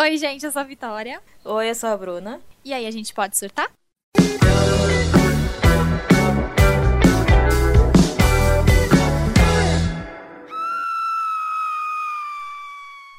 [0.00, 1.20] Oi, gente, eu sou a Vitória.
[1.44, 2.40] Oi, eu sou a Bruna.
[2.64, 3.70] E aí, a gente pode surtar?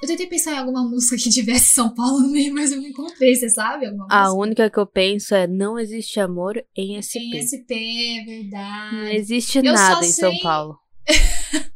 [0.02, 2.88] Eu tentei pensar em alguma música que tivesse São Paulo no meio, mas eu não
[2.88, 3.86] encontrei, você sabe?
[3.86, 4.40] Alguma A música?
[4.42, 7.20] única que eu penso é não existe amor em SP.
[7.22, 7.72] Em SP,
[8.20, 8.96] é verdade.
[8.96, 10.80] Não existe Eu nada em São sei- Paulo.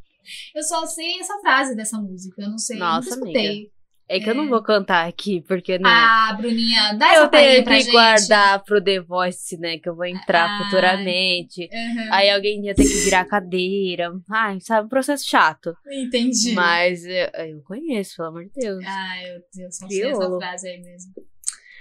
[0.56, 2.42] Eu só sei essa frase dessa música.
[2.42, 2.78] Eu não sei.
[2.80, 3.72] Nossa, nunca escutei.
[4.08, 4.36] É que eu É.
[4.36, 5.90] não vou cantar aqui, porque, né?
[5.90, 7.92] Ah, Bruninha, dá essa eu tenho pra que gente.
[7.92, 9.80] guardar pro The Voice, né?
[9.80, 10.64] Que eu vou entrar Ah.
[10.64, 11.68] futuramente.
[12.12, 14.12] Aí alguém ia ter que virar a cadeira.
[14.30, 15.76] Ai, sabe, um processo chato.
[15.92, 16.54] Entendi.
[16.54, 18.84] Mas eu, eu conheço, pelo amor de Deus.
[18.86, 21.12] Ai, meu Deus, só sei essa frase aí mesmo.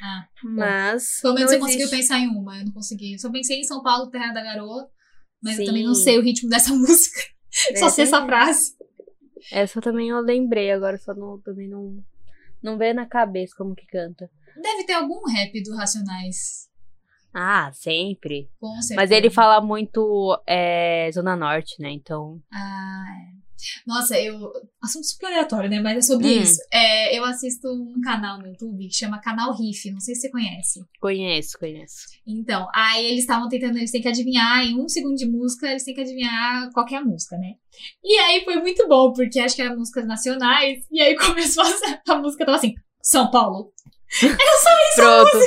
[0.02, 1.20] Ah, Mas.
[1.20, 3.18] pelo menos eu consegui pensar em uma, eu não consegui.
[3.18, 4.88] Só pensei em São Paulo, Terra da Garoa,
[5.42, 5.88] mas eu também Sim.
[5.88, 7.20] não sei o ritmo dessa música.
[7.76, 8.72] Só sei essa frase.
[9.52, 12.02] Essa também eu lembrei, agora só não, também não.
[12.64, 14.30] Não veio na cabeça como que canta.
[14.56, 16.70] Deve ter algum rap do Racionais.
[17.34, 18.48] Ah, sempre.
[18.58, 18.94] Com certeza.
[18.94, 21.90] Mas ele fala muito é, Zona Norte, né?
[21.90, 22.40] Então.
[22.50, 23.43] Ah, é.
[23.86, 24.52] Nossa, eu.
[24.82, 25.80] Assunto super aleatório, né?
[25.80, 26.42] Mas é sobre Hum.
[26.42, 26.58] isso.
[26.72, 29.90] É, eu assisto um canal no YouTube que chama Canal Riff.
[29.90, 30.80] Não sei se você conhece.
[31.00, 31.96] Conheço, conheço.
[32.26, 35.84] Então, aí eles estavam tentando, eles têm que adivinhar, em um segundo de música, eles
[35.84, 37.54] têm que adivinhar qual que é a música, né?
[38.02, 42.12] E aí foi muito bom, porque acho que eram músicas nacionais, e aí começou a,
[42.12, 43.72] a música, tava assim, São Paulo.
[44.96, 45.38] Pronto.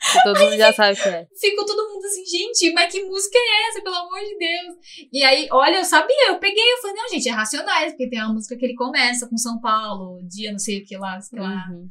[0.24, 1.26] Todo mundo já sabe o que é.
[1.38, 4.76] Ficou todo mundo assim, gente, mas que música é essa, pelo amor de Deus?
[5.12, 8.18] E aí, olha, eu sabia, eu peguei, eu falei, não, gente, é Racionais, porque tem
[8.22, 11.38] uma música que ele começa com São Paulo, dia não sei o que lá, sei
[11.38, 11.66] lá.
[11.70, 11.88] Uhum.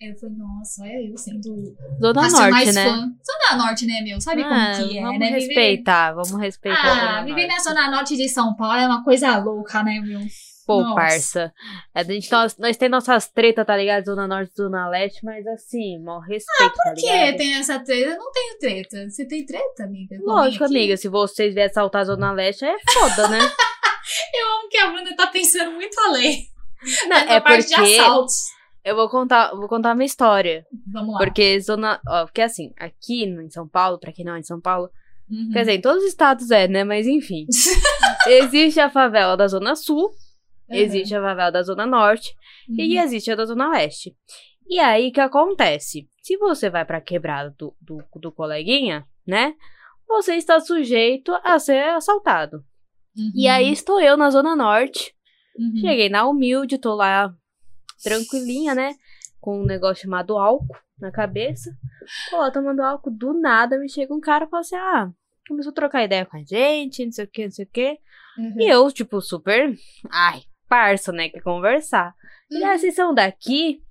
[0.00, 2.84] Aí eu falei, nossa, olha eu sendo Zona Racionais Norte, né?
[2.84, 2.96] fã.
[3.50, 4.20] Zona Norte, né, meu?
[4.20, 5.26] Sabe Ah, como que é, vamos né?
[5.26, 7.18] Viver- respeitar, vamos respeitar.
[7.18, 10.20] Ah, viver na Zona Norte de São Paulo é uma coisa louca, né, meu?
[10.68, 10.94] Pô, Nossa.
[10.94, 11.52] parça.
[11.94, 14.04] A gente, nós, nós temos nossas tretas, tá ligado?
[14.04, 18.10] Zona Norte, Zona Leste, mas assim, mal respeito, tá Por que tem essa treta?
[18.10, 19.08] Eu não tenho treta.
[19.08, 20.18] Você tem treta, amiga?
[20.18, 20.76] Com Lógico, aqui?
[20.76, 23.38] amiga, se vocês vierem assaltar a Zona Leste, é foda, né?
[24.34, 26.44] Eu amo que a Bruna tá pensando muito além.
[27.08, 28.34] Não, é parte de porque assaltos.
[28.84, 30.66] eu vou contar, vou contar uma história.
[30.92, 31.18] Vamos lá.
[31.18, 34.60] Porque zona, ó, porque assim, aqui em São Paulo, pra quem não é de São
[34.60, 34.90] Paulo,
[35.30, 35.50] Uhum.
[35.52, 36.84] quer dizer, em todos os estados é, né?
[36.84, 37.44] Mas enfim.
[38.26, 40.10] existe a favela da Zona Sul,
[40.68, 40.76] Uhum.
[40.76, 42.34] existe a favela da Zona Norte
[42.68, 43.02] e Uhum.
[43.02, 44.14] existe a da Zona Leste.
[44.68, 46.08] E aí, o que acontece?
[46.22, 49.54] Se você vai pra quebrada do, do, do coleguinha, né?
[50.06, 52.58] Você está sujeito a ser assaltado.
[53.16, 53.32] Uhum.
[53.34, 55.14] E aí, estou eu na Zona Norte.
[55.58, 55.76] Uhum.
[55.80, 57.32] Cheguei na humilde, tô lá
[58.02, 58.94] tranquilinha, né?
[59.40, 61.70] Com um negócio chamado álcool na cabeça.
[62.30, 65.10] Tô lá tomando álcool, do nada me chega um cara e fala assim: ah,
[65.48, 67.98] começou a trocar ideia com a gente, não sei o que, não sei o que.
[68.38, 68.54] Uhum.
[68.60, 69.74] E eu, tipo, super.
[70.10, 71.28] Ai, parça, né?
[71.28, 72.14] Quer conversar.
[72.50, 72.70] Ele, Uhum.
[72.70, 73.82] ah, vocês são daqui?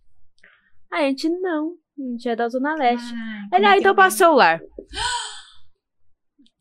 [0.92, 1.74] A gente não.
[2.00, 3.14] A gente é da Zona Leste.
[3.52, 4.06] Ai, Ele, ah, como então que é?
[4.08, 4.62] o celular.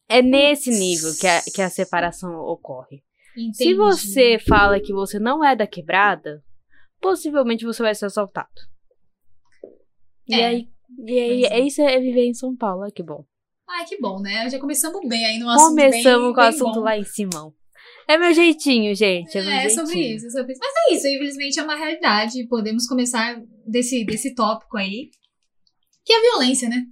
[0.08, 3.02] É nesse nível que a, que a separação ocorre.
[3.34, 3.74] Se Entendi.
[3.74, 6.42] você fala que você não é da quebrada,
[7.00, 8.48] possivelmente você vai ser assaltado.
[10.28, 10.46] E É.
[10.46, 10.68] aí,
[11.06, 11.58] e aí é.
[11.58, 13.24] é isso é viver em São Paulo, olha que bom.
[13.68, 14.48] Ai, que bom, né?
[14.48, 16.80] Já começamos bem aí no assunto Começamos bem, com o assunto bom.
[16.80, 17.52] lá em Simão.
[18.08, 19.36] É meu jeitinho, gente.
[19.36, 19.70] É, É, jeitinho.
[19.86, 20.60] sobre isso, é sobre isso.
[20.62, 22.46] Mas é isso, infelizmente é uma realidade.
[22.46, 25.10] Podemos começar desse, desse tópico aí,
[26.04, 26.84] que é a violência, né?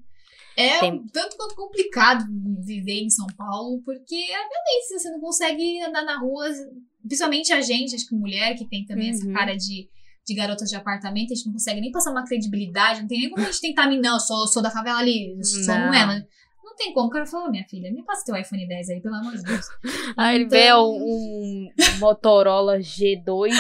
[0.56, 2.24] É Tem- um tanto quanto complicado
[2.64, 6.48] viver em São Paulo, porque é a violência, você não consegue andar na rua,
[7.06, 9.32] principalmente a gente, acho que mulher, que tem também essa Uhum.
[9.32, 9.88] cara de,
[10.24, 13.30] de garota de apartamento, a gente não consegue nem passar uma credibilidade, não tem nem
[13.30, 15.86] como a gente tentar, me não, eu sou, sou da favela ali, eu sou Não.
[15.86, 16.24] não é, mas
[16.74, 17.06] não tem como.
[17.06, 19.66] O cara falou, minha filha, me passa teu iPhone 10 aí, pelo amor de Deus.
[20.16, 23.52] Aí ele Então- vê um, um Motorola G2.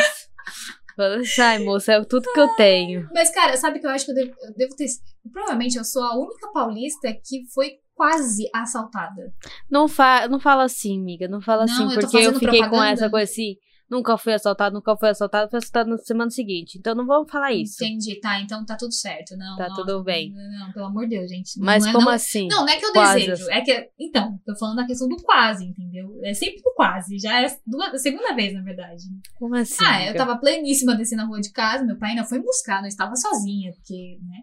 [0.96, 3.08] Fala assim, ai, moça, é tudo que eu tenho.
[3.12, 4.86] Mas, cara, sabe que eu acho que eu devo, eu devo ter.
[5.32, 9.32] Provavelmente eu sou a única paulista que foi quase assaltada.
[9.70, 11.26] Não, fa não fala assim, amiga.
[11.26, 12.92] Não fala Não, assim, eu porque eu fazendo fiquei com propaganda.
[12.92, 13.56] essa coisa assim.
[13.88, 16.78] Nunca fui assaltado, nunca fui assaltado, fui assaltado na semana seguinte.
[16.78, 17.84] Então não vamos falar isso.
[17.84, 19.36] Entendi, tá, então tá tudo certo.
[19.36, 20.32] Não, Tá não, tudo bem.
[20.32, 21.58] Não, pelo amor de Deus, gente.
[21.58, 22.48] Não Mas é- como não, assim?
[22.48, 23.50] Não, não é que eu Quase desejo.
[23.50, 23.90] É que.
[23.98, 26.18] Então, tô falando da questão do quase, entendeu?
[26.24, 27.18] É sempre do quase.
[27.18, 29.02] Já é duas, a segunda vez, na verdade.
[29.36, 29.84] Como assim?
[29.84, 31.84] ah, eu tava pleníssima descendo na rua de casa.
[31.84, 34.40] Meu pai ainda foi me buscar, não estava sozinha, porque, né?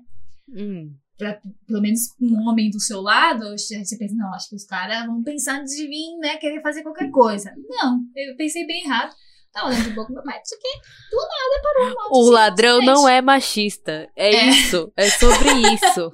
[0.64, 0.94] Hum.
[1.18, 5.06] pra- pelo menos um homem do seu lado, você pensa, não, acho que os caras
[5.06, 7.54] vão pensar antes de vir, né, querer fazer qualquer coisa.
[7.70, 9.14] Não, eu pensei bem errado.
[9.54, 10.80] Tava olhando de boa com meu pai, isso aqui,
[11.12, 14.08] do nada parou uma O ladrão não é machista.
[14.16, 14.46] É, É.
[14.50, 14.92] isso.
[14.96, 16.14] É sobre isso.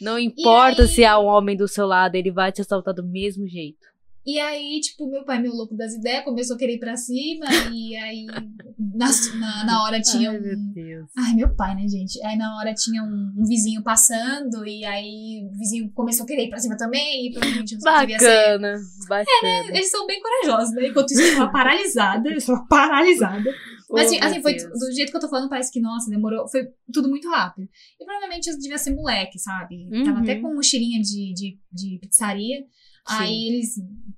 [0.00, 3.04] Não importa aí- se há um homem do seu lado, ele vai te assaltar do
[3.04, 3.86] mesmo jeito.
[4.30, 7.46] E aí, tipo, meu pai, meu louco das ideias, começou a querer ir pra cima.
[7.72, 8.26] e aí,
[8.94, 9.08] na,
[9.40, 10.42] na, na hora tinha Ai, um.
[10.42, 11.10] meu Deus.
[11.16, 12.22] Ai, meu pai, né, gente?
[12.26, 16.44] Aí na hora tinha um, um vizinho passando, e aí o vizinho começou a querer
[16.44, 18.26] ir pra cima também, e provavelmente não devia ser.
[18.58, 18.74] Bacana,
[19.08, 19.68] bacana.
[19.76, 20.88] Eles são bem corajosos, né?
[20.88, 22.28] Enquanto isso, eu tava paralisada.
[22.28, 23.44] Eu estava paralisada.
[23.90, 24.78] Mas assim, Oh, assim, foi Deus.
[24.78, 26.46] do jeito que eu tô falando, parece que, nossa, demorou.
[26.48, 27.66] Foi tudo muito rápido.
[27.98, 29.88] E provavelmente eu devia ser moleque, sabe?
[30.04, 30.22] Tava Uhum.
[30.22, 32.58] até com mochilinha de, de, de pizzaria.
[33.08, 33.74] Aí eles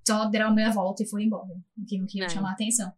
[0.06, 1.48] só deram a meia volta e foram embora.
[1.88, 2.28] Que não queriam É.
[2.30, 2.90] chamar a atenção.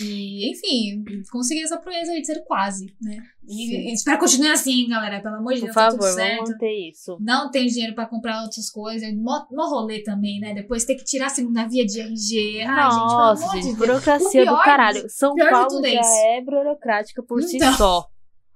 [0.00, 3.16] E, enfim, consegui essa proeza aí de ser quase, né?
[3.44, 3.48] Sim.
[3.48, 5.20] E, e espero que continue assim, galera.
[5.20, 6.36] Pelo amor de Por Deus, tá tudo favor, certo.
[6.36, 7.18] vamos manter isso.
[7.20, 9.12] Não tem dinheiro pra comprar outras coisas.
[9.16, 10.54] Mó, mó rolê também, né?
[10.54, 12.60] Depois ter que tirar a segunda via de RG.
[12.60, 13.78] Ai, Nossa, gente, de gente, Deus.
[13.88, 15.10] burocracia O do pior caralho.
[15.10, 16.10] São pior de Paulo é já isso.
[16.26, 17.72] é burocrática por si Então.
[17.74, 18.06] só.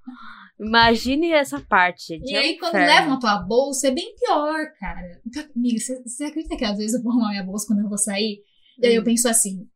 [0.63, 2.21] Imagine essa parte.
[2.25, 2.87] E é aí, quando inferno.
[2.87, 5.21] levam a tua bolsa, é bem pior, cara.
[5.57, 7.99] Amiga, você você acredita que às vezes eu vou arrumar minha bolsa quando eu vou
[7.99, 8.41] sair?
[8.81, 9.05] E aí eu Hum.
[9.05, 9.67] penso assim: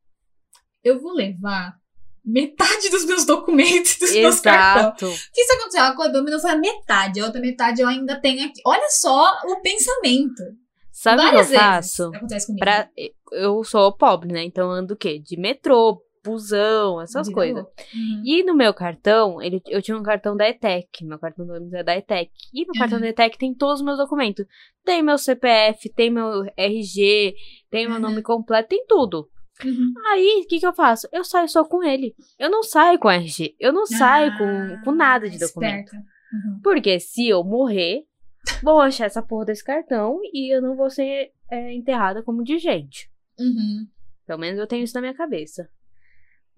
[0.85, 1.75] eu vou levar
[2.25, 5.13] metade dos meus documentos, dos meus cartões.
[5.13, 5.31] Exato.
[5.33, 5.83] Que isso aconteceu?
[5.85, 8.61] A Coibama não foi a metade, a outra metade eu ainda tenho aqui.
[8.67, 10.43] Olha só o pensamento.
[10.93, 12.11] Sabe o que eu faço?
[12.15, 12.65] acontece comigo.
[12.65, 12.89] Pra...
[13.33, 14.43] Eu sou pobre, né?
[14.45, 15.19] Então eu ando o quê?
[15.19, 17.65] De metrô, busão, essas coisas.
[17.65, 18.23] Uhum.
[18.25, 21.05] E no meu cartão, ele, eu tinha um cartão da ETEC.
[21.05, 22.31] Meu cartão do ônibus é da ETEC.
[22.53, 23.03] E no cartão Uhum.
[23.03, 24.45] da ETEC tem todos os meus documentos.
[24.85, 27.35] Tem meu CPF, tem meu RG,
[27.71, 28.03] tem meu Uhum.
[28.03, 29.29] nome completo, tem tudo.
[29.65, 29.93] Uhum.
[30.13, 31.09] Aí, o que que eu faço?
[31.11, 32.15] Eu saio só com ele.
[32.39, 33.55] Eu não saio com RG.
[33.59, 35.93] Eu não saio com, com nada de Ah, documento.
[35.95, 36.61] Uhum.
[36.63, 38.03] Porque se eu morrer,
[38.63, 42.59] vão achar essa porra desse cartão e eu não vou ser é, enterrada como de
[42.59, 43.09] gente.
[43.39, 43.87] Uhum.
[44.27, 45.71] Pelo menos eu tenho isso na minha cabeça.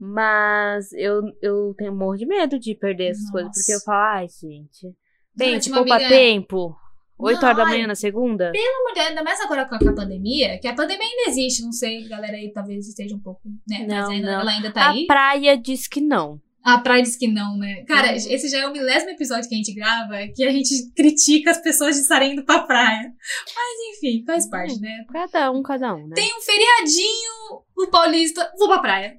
[0.00, 3.50] Mas eu, eu tenho morro de medo de perder essas coisas.
[3.52, 3.84] Porque eu Nossa.
[3.84, 5.60] falo, ai, gente.
[5.60, 6.76] Tinha uma poupa amiga- tempo.
[7.20, 8.52] 8 Não, horas da manhã na segunda?
[8.52, 11.30] Pelo amor de Deus, ainda mais agora com a, a pandemia, que a pandemia ainda
[11.30, 13.78] existe, não sei, galera aí talvez esteja um pouco, né?
[13.80, 14.40] mas Não, ainda, não.
[14.40, 15.04] ela ainda tá A aí.
[15.04, 16.40] praia diz que não.
[16.62, 17.82] A praia diz que não, né?
[17.88, 21.50] Cara, esse já é o milésimo episódio que a gente grava, que a gente critica
[21.50, 23.12] as pessoas de estarem indo pra praia.
[23.56, 25.04] Mas enfim, faz parte, né?
[25.12, 26.14] Cada um, cada um, né?
[26.14, 29.16] Tem um feriadinho, o paulista, vou pra praia.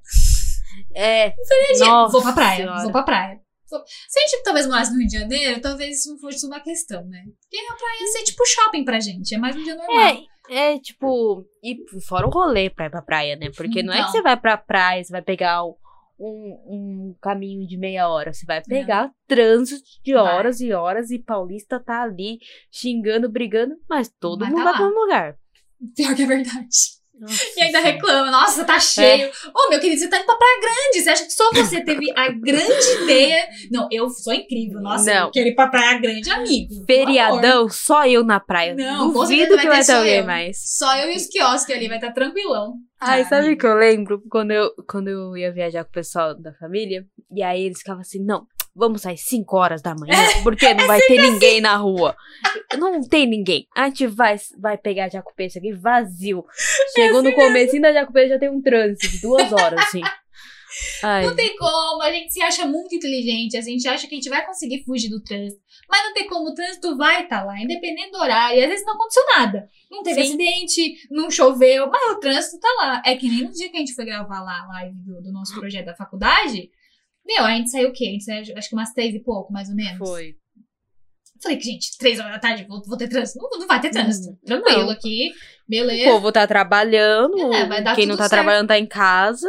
[0.95, 1.33] É.
[1.79, 2.83] Nossa vou pra praia, Senhora.
[2.83, 3.39] vou pra praia.
[3.65, 7.05] Se a gente talvez morasse no Rio de Janeiro, talvez isso não fosse uma questão,
[7.05, 7.23] né?
[7.39, 9.99] Porque a praia ia ser tipo shopping pra gente, é mais um dia normal.
[10.49, 11.45] É, é tipo.
[11.63, 11.77] E
[12.07, 13.51] fora o rolê pra ir pra praia, né?
[13.55, 14.11] Porque não é que Então.
[14.13, 15.75] você vai pra praia, você vai pegar um,
[16.19, 18.33] um, um caminho de meia hora.
[18.33, 20.23] Você vai pegar trânsito de Vai.
[20.35, 22.39] horas e horas e Paulista tá ali
[22.71, 24.79] xingando, brigando, mas todo Mas mundo tá vai lá.
[24.87, 25.35] mesmo lugar.
[25.95, 26.67] Pior que é verdade.
[27.19, 29.29] Nossa E ainda reclama, nossa, tá cheio.
[29.53, 31.03] Ô, meu querido, você tá indo pra Praia Grande.
[31.03, 33.47] Você acha que só você teve a grande ideia?
[33.71, 34.79] Não, eu sou incrível.
[34.81, 35.25] Nossa, Não.
[35.27, 36.85] eu quero ir pra Praia Grande, amigo.
[36.85, 38.75] Feriadão, só eu na praia.
[38.75, 40.25] Não, Duvido que vai ter alguém eu.
[40.25, 40.57] mais.
[40.77, 42.75] Só eu e os quiosques ali, vai estar tranquilão.
[43.01, 44.21] Ai, Ah, sabe o que eu lembro?
[44.29, 48.01] Quando eu, quando eu ia viajar com o pessoal da família, e aí eles ficavam
[48.01, 48.45] assim, não,
[48.79, 52.15] vamos sair 5 horas da manhã, porque não vai ter ninguém na rua.
[52.77, 53.67] Não tem ninguém.
[53.75, 56.45] A gente vai, vai pegar a Jacupês aqui vazio.
[56.95, 60.01] Chegou no comecinho da Jacupês, já tem um trânsito de duas horas, assim.
[61.03, 64.17] Ai, Não tem como, a gente se acha muito inteligente, a gente acha que a
[64.17, 65.61] gente vai conseguir fugir do trânsito.
[65.89, 68.59] Mas não tem como, o trânsito vai estar lá, independente do horário.
[68.59, 69.67] E às vezes não aconteceu nada.
[69.89, 70.27] Não teve Sim.
[70.29, 73.01] acidente, não choveu, mas o trânsito tá lá.
[73.05, 75.31] É que nem no dia que a gente foi gravar lá a live do, do
[75.31, 76.69] nosso projeto da faculdade.
[77.29, 78.05] Meu, a gente saiu o quê?
[78.05, 79.97] A gente saiu acho que umas três e pouco, mais ou menos.
[79.97, 80.35] foi.
[81.41, 83.39] Falei que, gente, três horas da tarde, vou, vou ter trânsito.
[83.41, 84.27] Não, não vai ter trânsito.
[84.29, 84.37] Não.
[84.45, 84.89] Tranquilo Não.
[84.89, 86.09] aqui, O beleza.
[86.11, 88.31] povo tá trabalhando, É, quem não tá certo.
[88.31, 89.47] trabalhando tá em casa.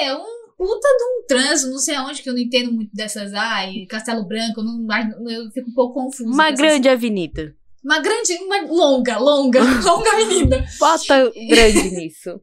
[0.00, 0.24] É, um
[0.56, 3.34] puta de um trânsito, não sei aonde que eu não entendo muito dessas.
[3.34, 6.30] Ai, Castelo Branco, eu, não, eu fico um pouco confusa.
[6.30, 7.54] Uma grande avenida.
[7.84, 10.64] Uma grande, uma longa, longa, longa avenida.
[10.78, 12.40] Bota grande nisso.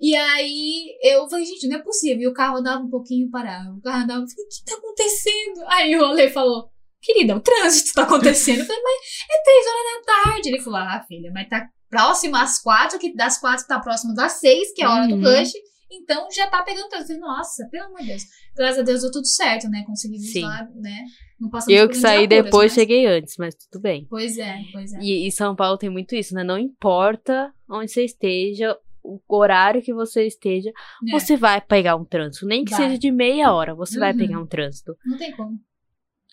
[0.00, 2.22] E aí eu falei, gente, não é possível.
[2.22, 3.76] E o carro andava um pouquinho parado.
[3.76, 5.64] O carro andava, eu falei, o que tá acontecendo?
[5.68, 6.68] Aí o Olê falou,
[7.02, 8.60] querida, o trânsito tá acontecendo.
[8.60, 8.96] Eu falei, mas
[9.30, 10.48] é três horas da tarde.
[10.48, 14.32] Ele falou, ah, filha, mas tá próximo às quatro, que das quatro tá próximo das
[14.32, 15.22] seis, que é a hora do Uhum.
[15.22, 15.52] rush.
[15.92, 17.12] Então já tá pegando trânsito.
[17.12, 18.22] Eu falei, nossa, pelo amor de Deus.
[18.56, 19.84] Graças a Deus deu tudo certo, né?
[19.86, 20.42] Conseguimos Sim.
[20.42, 21.04] lá, né?
[21.40, 24.06] Não passamos Eu que saí loucuras, depois, mas- cheguei antes, mas tudo bem.
[24.10, 24.98] Pois é, pois é.
[25.00, 26.42] E, e São Paulo tem muito isso, né?
[26.42, 32.04] Não importa onde você esteja, o horário que você esteja, É, você vai pegar um
[32.04, 32.46] trânsito.
[32.46, 32.84] Nem que Vai.
[32.88, 34.18] seja de meia hora, você vai Uhum.
[34.18, 34.96] pegar um trânsito.
[35.04, 35.58] Não tem como.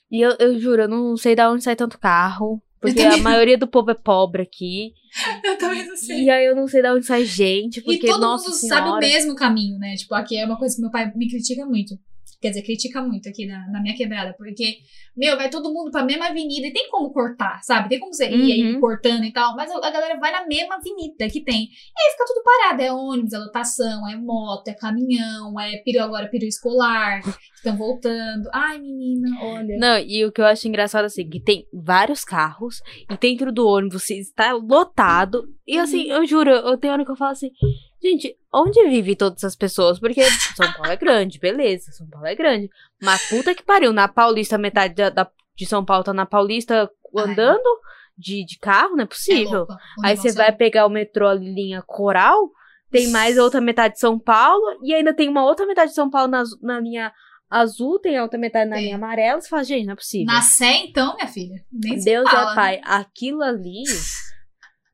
[0.10, 2.62] E eu, eu juro, eu não sei de onde sai tanto carro.
[2.80, 4.94] Porque a maioria do povo é pobre aqui.
[5.46, 6.24] Eu também não sei.
[6.24, 7.80] E aí eu não sei de onde sai gente.
[7.82, 8.84] Porque, e todo nossa mundo senhora.
[8.86, 9.94] sabe o mesmo caminho, né?
[9.96, 11.94] Tipo, aqui é uma coisa que meu pai me critica muito.
[12.42, 14.78] Quer dizer, critica muito aqui na, na minha quebrada, porque,
[15.16, 17.90] meu, vai todo mundo pra mesma avenida e tem como cortar, sabe?
[17.90, 18.80] Tem como você ir aí Uhum.
[18.82, 21.64] cortando e tal, mas a, a galera vai na mesma avenida que tem.
[21.64, 26.04] E aí fica tudo parado, é ônibus, é lotação, é moto, é caminhão, é peru
[26.04, 27.22] agora, peru escolar,
[27.56, 28.50] estão voltando.
[28.54, 29.78] Ai, menina, olha.
[29.78, 32.78] Não, e o que eu acho engraçado assim, que tem vários carros
[33.10, 35.44] e dentro do ônibus está lotado.
[35.68, 37.52] E assim, eu juro, eu tenho hora que eu falo assim,
[38.02, 40.00] gente, onde vive todas essas pessoas?
[40.00, 40.22] Porque
[40.56, 42.70] São Paulo é grande, beleza, São Paulo é grande.
[43.02, 46.90] Mas puta que pariu, na Paulista, metade da, da- de São Paulo tá na Paulista
[47.16, 47.64] andando
[48.18, 49.64] de, de carro, não é É possível.
[49.64, 52.50] o Aí você vai é- pegar o metrô ali, linha Coral,
[52.90, 56.10] tem mais outra metade de São Paulo, e ainda tem uma outra metade de São
[56.10, 57.12] Paulo na, na linha
[57.50, 58.86] azul, tem a outra metade na Tem.
[58.86, 59.40] linha amarela.
[59.42, 60.26] Você fala, gente, não é possível.
[60.34, 61.56] Na Sé, então, minha filha.
[61.72, 62.82] Nem Deus é pai.
[62.84, 63.84] Aquilo ali.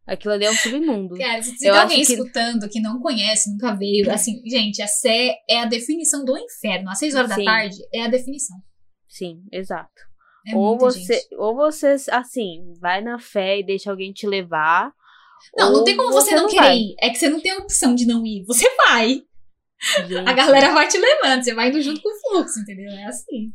[0.07, 1.15] Aquilo ali é um submundo.
[1.19, 5.35] Cara, se, tem alguém que- escutando que não conhece, nunca veio, assim, gente, a Sé
[5.49, 6.89] é a definição do inferno.
[6.89, 7.43] Às seis horas Sim.
[7.43, 8.57] da tarde é a definição.
[9.07, 9.91] Sim, exato.
[10.47, 11.35] É ou você, gente.
[11.37, 14.93] ou você, assim, vai na fé e deixa alguém te levar.
[15.55, 16.77] Não, não tem como você, não querer vai.
[16.77, 16.95] ir.
[17.01, 18.45] É que você não tem a opção de não ir.
[18.45, 19.21] Você vai.
[20.07, 20.27] Gente.
[20.27, 22.89] A galera vai te levando, você vai indo junto com o fluxo, entendeu?
[22.91, 23.51] É assim.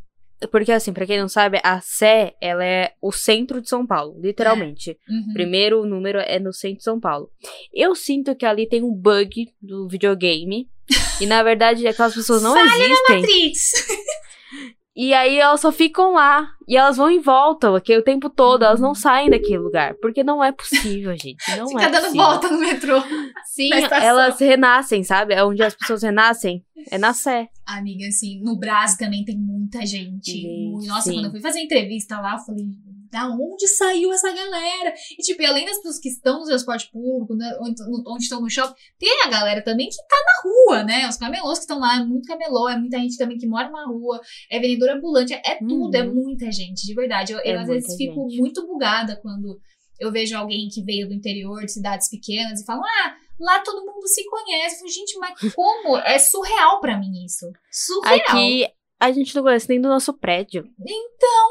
[0.51, 4.19] Porque, assim, pra quem não sabe, a Sé, ela é o centro de São Paulo,
[4.21, 4.99] literalmente.
[5.09, 5.33] Uhum.
[5.33, 7.31] Primeiro número é no centro de São Paulo.
[7.73, 10.69] Eu sinto que ali tem um bug do videogame.
[11.21, 13.21] e na verdade aquelas pessoas não existem.
[13.21, 13.73] Matrix.
[14.95, 16.51] E aí elas só ficam lá.
[16.69, 18.65] E elas vão em volta aqui, o tempo todo.
[18.65, 19.95] Elas não saem daquele lugar.
[20.01, 21.57] Porque não é possível, gente.
[21.57, 22.25] Não Fica é dando possível.
[22.25, 23.03] volta no metrô.
[23.47, 25.35] Sim, elas renascem, sabe?
[25.35, 26.65] É onde as pessoas renascem.
[26.91, 27.49] É na Sé.
[27.67, 30.33] Amiga, assim, no Brás também tem muita gente.
[30.33, 31.15] Gente, Nossa, sim.
[31.15, 32.67] quando eu fui fazer entrevista lá, eu falei,
[33.13, 34.95] da onde saiu essa galera?
[35.19, 38.41] E, tipo, além das pessoas que estão no transporte público, né, onde, no- onde estão
[38.41, 41.09] no shopping, tem a galera também que tá na rua, né?
[41.09, 43.85] Os camelôs que estão lá, é muito camelô, é muita gente também que mora na
[43.87, 44.19] rua,
[44.51, 45.95] é vendedor ambulante, é, tudo, Uhum.
[45.95, 47.33] é muita gente, de verdade.
[47.33, 48.41] Eu, eu, É às vezes muita fico gente.
[48.41, 49.61] muito bugada quando
[50.01, 53.85] eu vejo alguém que veio do interior, de cidades pequenas, e falam, ah, lá todo
[53.85, 54.77] mundo se conhece.
[54.77, 55.99] Eu falo, gente, mas como?
[55.99, 57.47] É surreal pra mim isso.
[57.71, 58.17] Surreal.
[58.17, 58.67] Aqui
[58.99, 60.65] a gente não conhece nem do nosso prédio.
[60.81, 61.49] Então,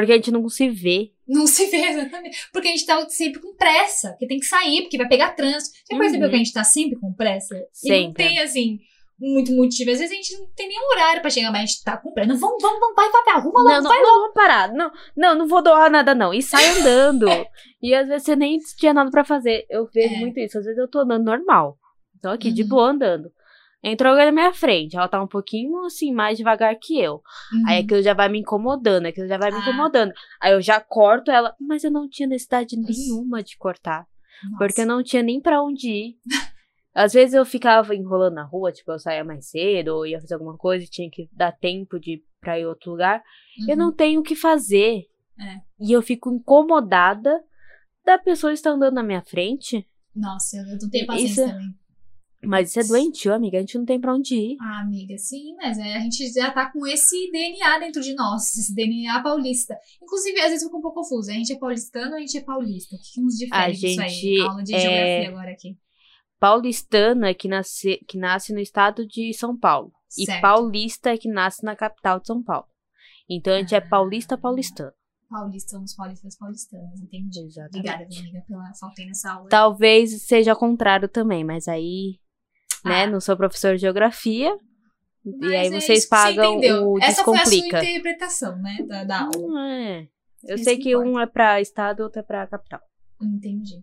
[0.00, 1.10] Porque a gente não se vê.
[1.26, 2.48] não se vê exatamente.
[2.52, 5.76] Porque a gente tá sempre com pressa, porque tem que sair, porque vai pegar trânsito.
[5.90, 6.00] Já Uhum.
[6.02, 7.54] percebeu que a gente tá sempre com pressa?
[7.56, 8.24] E não Sempre.
[8.24, 8.78] tem, assim,
[9.18, 9.90] muito motivo.
[9.90, 12.12] Às vezes a gente não tem nenhum horário pra chegar, mas a gente tá com
[12.12, 12.28] pressa.
[12.32, 14.72] Não, vamos, vamos, vamos, vai, vai, arruma Não, logo, não, vai não, vamos parar.
[14.72, 16.34] Não, não, não vou doar nada, não.
[16.34, 17.26] E sai andando.
[17.82, 19.64] e às vezes você nem tinha nada pra fazer.
[19.70, 20.18] Eu vejo É.
[20.18, 20.58] muito isso.
[20.58, 21.78] Às vezes eu tô andando normal.
[22.20, 22.68] Tô aqui de Uhum.
[22.68, 23.30] boa andando.
[23.84, 24.96] Entrou na minha frente.
[24.96, 27.22] Ela tá um pouquinho assim, mais devagar que eu.
[27.52, 27.68] Uhum.
[27.68, 29.60] Aí aquilo já vai me incomodando, aquilo já vai me Ah.
[29.60, 30.12] incomodando.
[30.40, 34.06] Aí eu já corto ela, mas eu não tinha necessidade nenhuma de cortar.
[34.44, 34.56] Nossa.
[34.58, 36.16] Porque eu não tinha nem pra onde ir.
[36.94, 40.34] Às vezes eu ficava enrolando na rua, tipo, eu saía mais cedo, ou ia fazer
[40.34, 43.22] alguma coisa e tinha que dar tempo de ir pra ir outro lugar.
[43.68, 43.76] Eu Uhum.
[43.86, 45.02] não tenho o que fazer.
[45.38, 45.56] É.
[45.80, 47.42] E eu fico incomodada
[48.04, 49.86] da pessoa estar andando na minha frente.
[50.14, 51.74] Nossa, eu não tenho Isso paciência é- também.
[52.46, 53.58] Mas isso é doentio, amiga.
[53.58, 54.56] A gente não tem pra onde ir.
[54.60, 58.54] Ah, amiga, sim, mas é, a gente já tá com esse DNA dentro de nós,
[58.56, 59.76] esse DNA paulista.
[60.02, 61.32] Inclusive, às vezes eu fico um pouco confusa.
[61.32, 62.96] A gente é paulistano ou a gente é paulista?
[62.96, 64.08] O que, nos difere A disso aí?
[64.08, 65.78] gente Aula de é- geografia agora aqui.
[66.40, 69.92] Paulistano é que, nasce, que nasce no estado de São Paulo.
[70.18, 70.42] E Certo.
[70.42, 72.66] paulista é que nasce na capital de São Paulo.
[73.28, 73.88] Então a gente é Ah.
[73.88, 74.92] paulista paulistano.
[75.30, 77.40] Paulista, somos paulistas paulistanas, entendi.
[77.40, 77.78] Exatamente.
[77.78, 79.48] Obrigada, minha amiga, pela faltei nessa aula.
[79.48, 82.18] Talvez seja ao contrário também, mas aí,
[82.84, 83.06] né, Ah.
[83.06, 84.54] não sou professor de geografia.
[85.24, 86.86] Mas e aí é vocês isso que você pagam entendeu.
[86.90, 87.78] o Essa foi a Descomplica.
[87.80, 89.70] sua interpretação, né, da, da aula.
[89.72, 90.06] É.
[90.46, 91.08] Eu Isso sei que importa.
[91.08, 92.80] um é pra estado, outro é pra capital.
[93.22, 93.76] Entendi.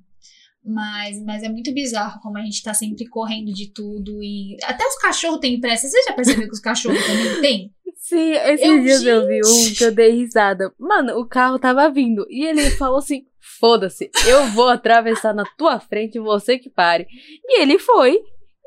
[0.63, 4.85] Mas, mas é muito bizarro como a gente tá sempre correndo de tudo e até
[4.85, 5.87] os cachorros têm pressa.
[5.87, 7.73] Você já percebeu que os cachorros também têm?
[7.97, 9.75] Sim, esses Eu, dias eu vi um gente.
[9.77, 10.71] que eu dei risada.
[10.77, 13.25] Mano, o carro tava vindo e ele falou assim:
[13.59, 17.07] foda-se, eu vou atravessar na tua frente, você que pare.
[17.43, 18.19] E ele foi.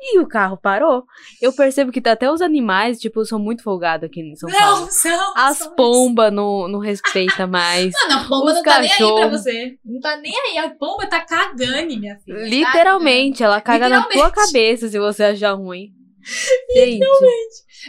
[0.07, 1.03] E o carro parou.
[1.41, 4.81] Eu percebo que até os animais, tipo, são muito folgados aqui em São Paulo.
[4.81, 5.33] Não, são.
[5.35, 7.91] As pombas não, não respeita mais.
[8.07, 9.77] Mano, a pomba Os não tá nem aí pra você.
[9.83, 10.57] Não tá nem aí.
[10.59, 12.37] A pomba tá cagando, minha filha.
[12.39, 14.45] Tá Literalmente, ela caga na tua Literalmente.
[14.45, 15.89] cabeça se você achar ruim.
[16.75, 17.05] Gente,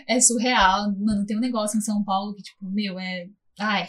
[0.08, 0.86] É surreal.
[0.98, 3.26] Mano, tem um negócio em São Paulo que, tipo, meu, é.
[3.58, 3.86] Ai.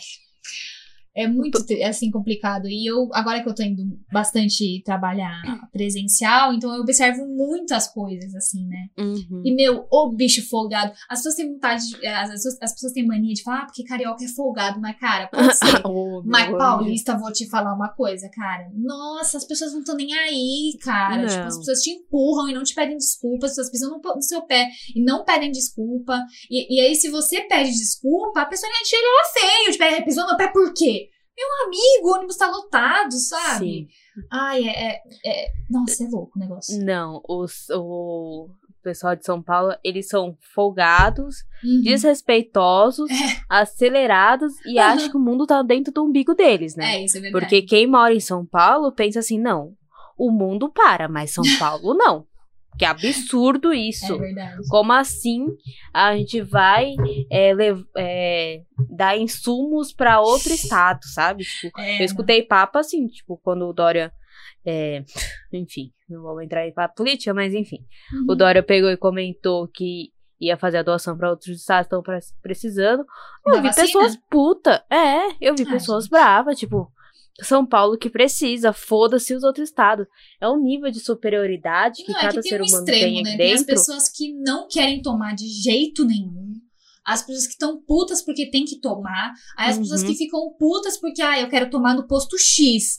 [1.18, 2.68] É muito, assim, complicado.
[2.68, 3.84] E eu, agora que eu tô indo
[4.14, 8.88] bastante trabalhar presencial, então eu observo muitas coisas, assim, né?
[9.00, 9.42] Uhum.
[9.44, 10.94] E, meu, ô bicho folgado.
[11.10, 13.84] As pessoas têm vontade, de, as, pessoas, as pessoas têm mania de falar, ah, porque
[13.84, 14.80] carioca é folgado.
[14.80, 15.82] Mas, cara, pode ser.
[15.84, 18.70] Oh, Mas paulista, vou te falar uma coisa, cara.
[18.76, 21.24] Nossa, as pessoas não estão nem aí, cara.
[21.24, 21.28] Não.
[21.28, 23.48] Tipo, as pessoas te empurram e não te pedem desculpa.
[23.48, 26.24] As pessoas pisam no, no seu pé e não pedem desculpa.
[26.48, 29.78] E, e aí, se você pede desculpa, a pessoa nem te olhou feio.
[29.80, 31.07] Pede, pisou no pé por quê?
[31.38, 33.60] Meu amigo, o ônibus tá lotado, sabe?
[33.66, 33.88] Sim.
[34.32, 36.84] Ai, é, é, é- Nossa, é louco o negócio.
[36.84, 38.50] Não, os, o
[38.82, 41.82] pessoal de São Paulo, eles são folgados, Uhum.
[41.84, 43.10] desrespeitosos,
[43.48, 44.94] acelerados e Aham.
[44.94, 46.96] acham que o mundo tá dentro do umbigo deles, né?
[46.96, 47.46] É, isso é verdade.
[47.46, 49.74] Porque quem mora em São Paulo pensa assim, não,
[50.18, 52.26] o mundo para, mas São Paulo não.
[52.78, 54.14] Que absurdo isso.
[54.14, 54.68] É verdade.
[54.70, 55.46] Como assim
[55.94, 56.94] a gente vai
[57.32, 57.52] é,
[57.98, 61.44] é, dar insumos pra outro estado, sabe?
[61.44, 64.12] Tipo, É, eu escutei papo assim, tipo, quando o Dória.
[64.66, 65.04] é,
[65.54, 67.80] enfim, não vou entrar em papo política, mas enfim.
[68.14, 68.26] uhum.
[68.30, 72.04] O Dória pegou e comentou que ia fazer a doação pra outros estados que estão
[72.04, 73.04] pre- precisando.
[73.46, 73.86] Eu Da vi vacina?
[73.88, 74.86] pessoas puta.
[74.88, 76.12] É, eu vi Ah, pessoas gente.
[76.12, 76.92] bravas, tipo.
[77.42, 80.08] São Paulo que precisa, foda-se os outros estados.
[80.42, 83.24] É um nível de superioridade que Não, cada é que ser um humano extremo, tem
[83.24, 83.30] né?
[83.30, 83.76] aqui Tem as dentro.
[83.76, 86.54] pessoas que não querem tomar de jeito nenhum.
[87.06, 89.32] As pessoas que estão putas porque tem que tomar.
[89.58, 90.08] Aí as pessoas Uhum.
[90.08, 92.98] que ficam putas porque, ah, eu quero tomar no posto X.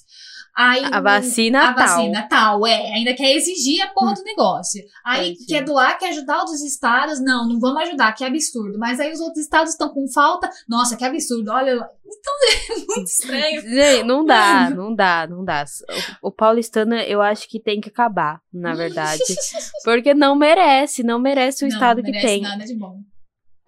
[0.60, 1.86] Aí, A vacina a tal.
[1.86, 2.92] vacina tal, é.
[2.94, 4.82] Ainda quer exigir a porra do negócio.
[5.04, 7.20] Aí quer doar, quer ajudar outros estados.
[7.20, 8.76] Não, não vamos ajudar, que absurdo.
[8.76, 10.50] Mas aí os outros estados estão com falta.
[10.68, 11.52] Nossa, que absurdo.
[11.52, 11.88] Olha lá.
[12.04, 13.60] Então é muito estranho.
[13.62, 15.64] Gente, não dá, não dá, não dá.
[16.22, 19.22] O, o paulistano, eu acho que tem que acabar, na verdade.
[19.84, 22.42] Porque não merece, não merece o Não, estado não que merece tem.
[22.42, 22.98] nada de bom.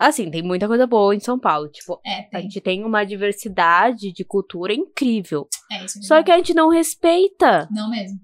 [0.01, 1.69] Assim, tem muita coisa boa em São Paulo.
[1.69, 5.47] Tipo, É, a gente tem uma diversidade de cultura incrível.
[5.71, 5.99] É isso.
[5.99, 7.69] é Só que a gente não respeita.
[7.71, 8.19] Não mesmo.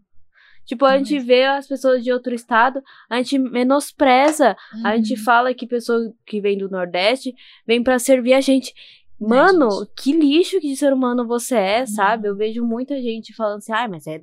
[0.64, 4.56] Tipo, a Não gente vê as pessoas de outro estado, a gente menospreza.
[4.82, 4.96] A Uhum.
[4.96, 7.34] gente fala que pessoa que vem do Nordeste
[7.66, 8.72] vem pra servir a gente.
[9.20, 9.90] Mano, gente.
[10.02, 11.86] que lixo que de ser humano você é, Não.
[11.86, 12.26] sabe?
[12.28, 14.20] Eu vejo muita gente falando assim, ai, mas é.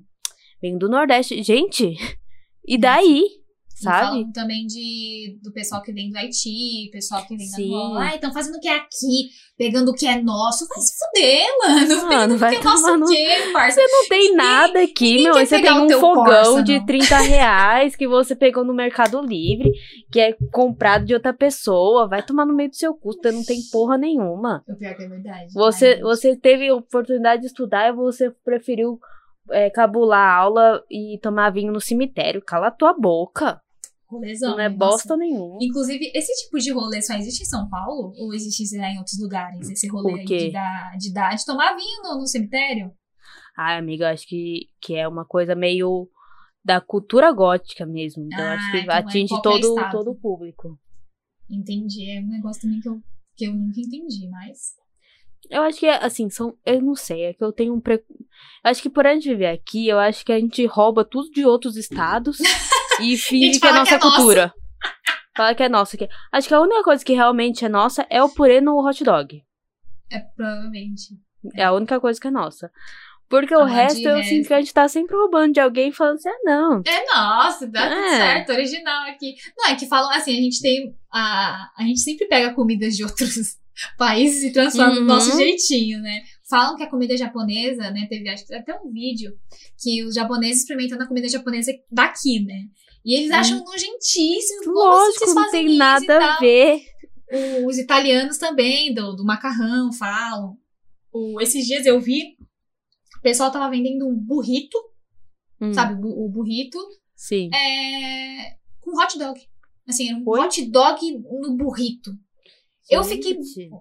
[0.62, 1.42] Vem do Nordeste.
[1.44, 1.94] Gente,
[2.68, 3.26] e daí?
[3.84, 4.06] Sabe?
[4.08, 7.66] falam também de, do pessoal que vem do Haiti, pessoal que vem da Sim.
[7.74, 8.00] Angola.
[8.02, 10.68] Ai, estão fazendo o que é aqui, pegando o que é nosso.
[10.68, 12.08] Vai se fuder, mano.
[12.08, 13.80] Mano, vai é nosso tomar no- o quê, parça?
[13.82, 15.34] Você não tem nada aqui, meu.
[15.34, 16.86] Você tem um fogão Corsa, de não.
[16.86, 19.72] 30 reais que você pegou no Mercado Livre,
[20.12, 22.08] que é comprado de outra pessoa.
[22.08, 24.64] Vai tomar no meio do seu custo, você não tem porra nenhuma.
[24.68, 25.54] O pior que é verdade.
[25.54, 29.00] Você, você teve oportunidade de estudar e você preferiu
[29.52, 32.42] é, cabular a aula e tomar vinho no cemitério.
[32.42, 33.60] Cala a tua boca.
[34.14, 34.76] Rolezão, não é né?
[34.76, 35.58] bosta nenhuma.
[35.62, 38.14] Inclusive, esse tipo de rolê só existe em São Paulo?
[38.18, 39.70] Ou existe em outros lugares?
[39.70, 42.92] Esse rolê aí de, dar, de, dar, de tomar vinho no, no cemitério?
[43.58, 46.10] Ai, amiga, eu acho que, que é uma coisa meio
[46.64, 48.26] da cultura gótica mesmo.
[48.26, 49.92] Então, Ah, acho que então é atinge qualquer todo, estado.
[49.92, 50.80] todo o público.
[51.50, 52.10] Entendi.
[52.10, 53.00] É um negócio também que eu,
[53.36, 54.82] que eu nunca entendi, mas.
[55.50, 56.58] Eu acho que, assim, são.
[56.66, 57.82] Eu não sei, é que eu tenho um.
[57.82, 57.96] Pre...
[57.96, 61.30] Eu acho que por a gente viver aqui, eu acho que a gente rouba tudo
[61.32, 62.38] de outros estados
[63.02, 64.54] e finge que é nossa que é cultura.
[65.36, 65.98] Fala que é nossa.
[65.98, 66.08] Que...
[66.32, 69.44] Acho que a única coisa que realmente é nossa é o purê no hot dog.
[70.12, 71.10] É provavelmente.
[71.56, 72.72] É a única coisa que é nossa.
[73.28, 76.18] Porque o resto eu sinto que a gente tá sempre roubando de alguém e falando
[76.18, 76.82] assim, ah, não.
[76.86, 78.16] É nossa, dá tudo É.
[78.18, 79.36] certo, original aqui.
[79.58, 80.96] Não, é que falam assim, a gente tem.
[81.12, 83.58] A, a gente sempre pega comidas de outros
[83.98, 85.00] países e transforma Uhum.
[85.00, 86.22] no nosso jeitinho, né?
[86.48, 88.06] Falam que a comida japonesa, né?
[88.08, 89.32] Teve acho até um vídeo
[89.82, 92.66] que os japoneses experimentando a comida japonesa daqui, né?
[93.06, 93.36] E eles Hum.
[93.36, 94.64] acham nojentíssimo.
[94.64, 96.82] como Lógico, não tem nada a ver.
[97.66, 100.58] Os italianos também, do, do macarrão, falam.
[101.12, 102.38] O, esses dias eu vi,
[103.18, 104.78] o pessoal tava vendendo um burrito,
[105.62, 105.94] Hum, sabe?
[105.94, 106.78] O burrito
[107.16, 107.50] Sim.
[107.54, 109.40] é, com hot dog.
[109.88, 110.40] Assim, era um Oi?
[110.40, 111.00] hot dog
[111.42, 112.12] no burrito.
[112.90, 113.38] Eu fiquei-.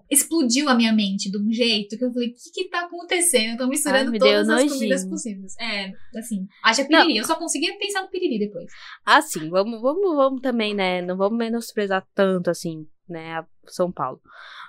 [0.09, 3.51] Explodiu a minha mente de um jeito que eu falei, o que que tá acontecendo?
[3.51, 4.73] Eu tô misturando Ai, todas as nojinho.
[4.73, 5.55] comidas possíveis.
[5.59, 7.17] É, assim, haja piriri.
[7.17, 8.71] Eu só conseguia pensar no piriri depois.
[9.05, 11.01] Assim, vamos, vamos, vamos também, né?
[11.01, 13.45] Não vamos menosprezar tanto assim, né?
[13.67, 14.21] São Paulo.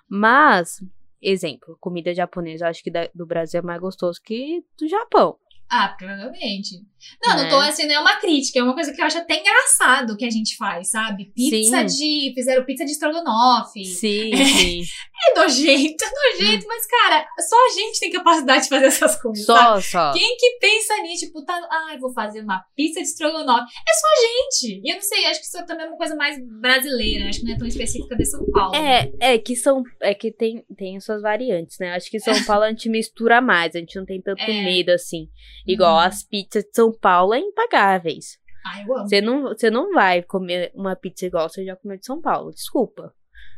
[0.09, 0.85] Mas,
[1.23, 5.39] exemplo, comida japonesa, eu acho que da- do Brasil é mais gostoso que do Japão.
[5.71, 6.85] Ah, provavelmente.
[7.23, 7.51] Não, não Né?
[7.51, 10.25] tô assim, não é uma crítica, é uma coisa que eu acho até engraçado que
[10.25, 11.33] a gente faz, sabe?
[11.35, 12.33] Pizza de.
[12.35, 13.85] Fizeram pizza de estrogonofe.
[13.85, 14.83] Sim, sim.
[15.27, 19.45] É nojento, é nojento, mas, cara, só a gente tem capacidade de fazer essas coisas.
[19.47, 19.83] sabe?
[19.83, 20.13] Só, só.
[20.13, 21.27] Quem que pensa nisso?
[21.27, 21.59] Tipo, tá.
[21.89, 23.73] Ai, vou fazer uma pizza de estrogonofe.
[23.89, 24.81] É só a gente.
[24.85, 27.29] E eu não sei, acho que isso também é uma coisa mais brasileira.
[27.29, 28.75] Acho que não é tão específica de São Paulo.
[28.75, 29.83] É, é que são.
[30.03, 31.93] É que tem, tem as suas variantes, né?
[31.95, 34.65] Acho que São Paulo a gente mistura mais, a gente não tem tanto É.
[34.65, 35.29] medo assim.
[35.67, 36.01] Igual Uhum.
[36.01, 38.39] as pizzas de São Paulo é impagáveis.
[38.67, 39.09] Ai, eu amo.
[39.09, 42.51] Você não, você não vai comer uma pizza igual você já comeu de São Paulo,
[42.51, 43.13] desculpa.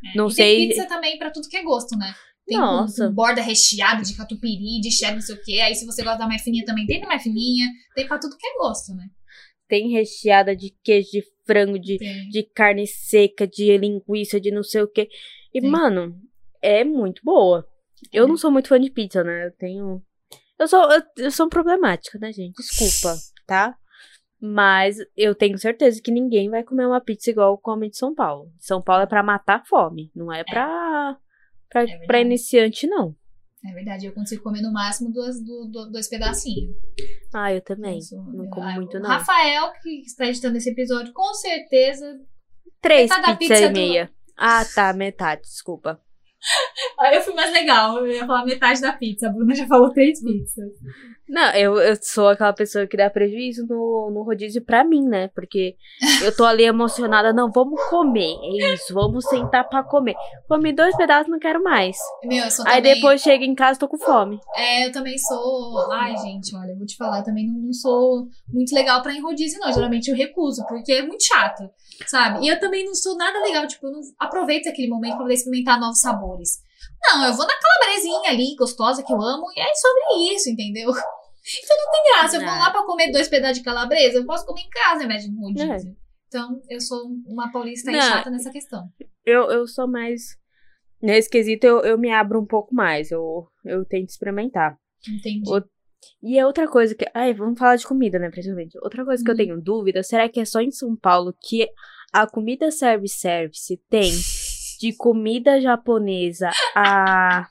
[0.05, 2.13] É, não sei- Tem pizza também pra tudo que é gosto, né?
[2.47, 3.09] Tem Nossa.
[3.09, 5.61] com borda recheada de catupiry, de cheddar, não sei o quê.
[5.61, 7.69] Aí, se você gosta da mais fininha também, tem da mais fininha.
[7.95, 9.05] Tem pra tudo que é gosto, né?
[9.69, 12.29] Tem recheada de queijo, de frango, de, Tem.
[12.29, 15.09] de carne seca, de linguiça, de não sei o quê.
[15.53, 15.67] E, Sim.
[15.69, 16.17] mano,
[16.63, 17.67] é muito boa.
[18.13, 18.29] Eu É.
[18.29, 19.47] não sou muito fã de pizza, né?
[19.47, 20.03] Eu tenho.
[20.59, 22.55] Eu sou, eu, eu sou problemática, né, gente?
[22.57, 23.17] Desculpa,
[23.47, 23.77] tá?
[24.41, 28.51] Mas eu tenho certeza que ninguém vai comer uma pizza igual come de São Paulo.
[28.59, 31.17] São Paulo é pra matar a fome, não é pra,
[31.71, 33.15] pra, É pra iniciante, não.
[33.65, 36.77] É verdade, eu consigo comer no máximo duas, do- do- dois pedacinhos.
[37.35, 37.99] Ah, eu também.
[38.13, 39.09] Eu Não eu- como ah, muito, o não.
[39.11, 42.21] Rafael, que está editando esse episódio, com certeza.
[42.81, 44.11] Três pizzas pizza e do- meia.
[44.37, 46.01] Ah, tá, metade, desculpa.
[47.01, 49.29] Aí eu fui mais legal, eu ia falar metade da pizza.
[49.29, 50.71] A Bruna já falou três pizzas.
[51.29, 55.29] Não, eu, eu sou aquela pessoa que dá prejuízo no, no rodízio pra mim, né?
[55.35, 55.75] Porque
[56.23, 60.15] eu tô ali emocionada, não, vamos comer, é isso, vamos sentar pra comer.
[60.47, 61.97] Comi dois pedaços, não quero mais.
[62.25, 64.39] Meu, eu sou Aí também- depois chego em casa, tô com fome.
[64.55, 65.91] É, eu também sou.
[65.91, 69.13] Ai, gente, olha, eu vou te falar, eu também não, não sou muito legal pra
[69.13, 69.73] ir em rodízio, não.
[69.73, 71.69] Geralmente eu recuso, porque é muito chato,
[72.07, 72.45] sabe?
[72.45, 75.35] E eu também não sou nada legal, tipo, eu não aproveito aquele momento pra poder
[75.35, 76.59] experimentar novos sabores.
[77.03, 80.91] Não, eu vou na calabresinha ali, gostosa, que eu amo, e é sobre isso, entendeu?
[81.49, 82.37] Então não tem graça.
[82.39, 85.05] Eu vou lá pra comer dois pedaços de calabresa, eu posso comer em casa ao
[85.05, 85.65] invés de um É.
[85.67, 85.97] rodízio.
[86.27, 88.01] Então, eu sou uma paulista Não.
[88.01, 88.89] chata nessa questão.
[89.25, 90.23] Eu, eu sou mais.
[91.01, 93.13] Nesse quesito, eu, eu me abro um pouco mais.
[93.13, 94.77] Eu, eu tento experimentar.
[95.09, 95.49] Entendi.
[95.49, 95.63] O-
[96.23, 97.05] E é outra coisa que.
[97.15, 98.79] Ai, vamos falar de comida, né, principalmente.
[98.83, 99.37] Outra coisa que eu Hum.
[99.37, 101.69] tenho dúvida: será que é só em São Paulo que
[102.13, 104.11] a comida service-service tem
[104.81, 107.49] de comida japonesa a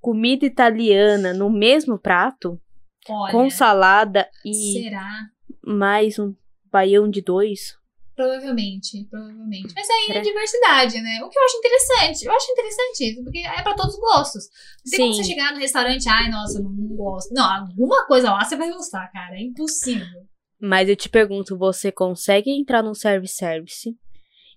[0.00, 2.60] comida italiana no mesmo prato?
[3.08, 5.08] Olha, com salada e será?
[5.64, 6.34] mais um
[6.72, 7.76] baião de dois?
[8.16, 9.74] Provavelmente, provavelmente.
[9.76, 11.22] Mas aí é diversidade, né?
[11.22, 12.24] O que eu acho interessante.
[12.24, 14.44] Eu acho interessante isso, porque é pra todos os gostos.
[14.86, 15.22] Não tem como Sim.
[15.22, 17.34] você chegar no restaurante, ai, nossa, eu não, não gosto.
[17.34, 19.36] Não, alguma coisa lá você vai gostar, cara.
[19.36, 20.06] É impossível.
[20.58, 23.94] Mas eu te pergunto, você consegue entrar num service-service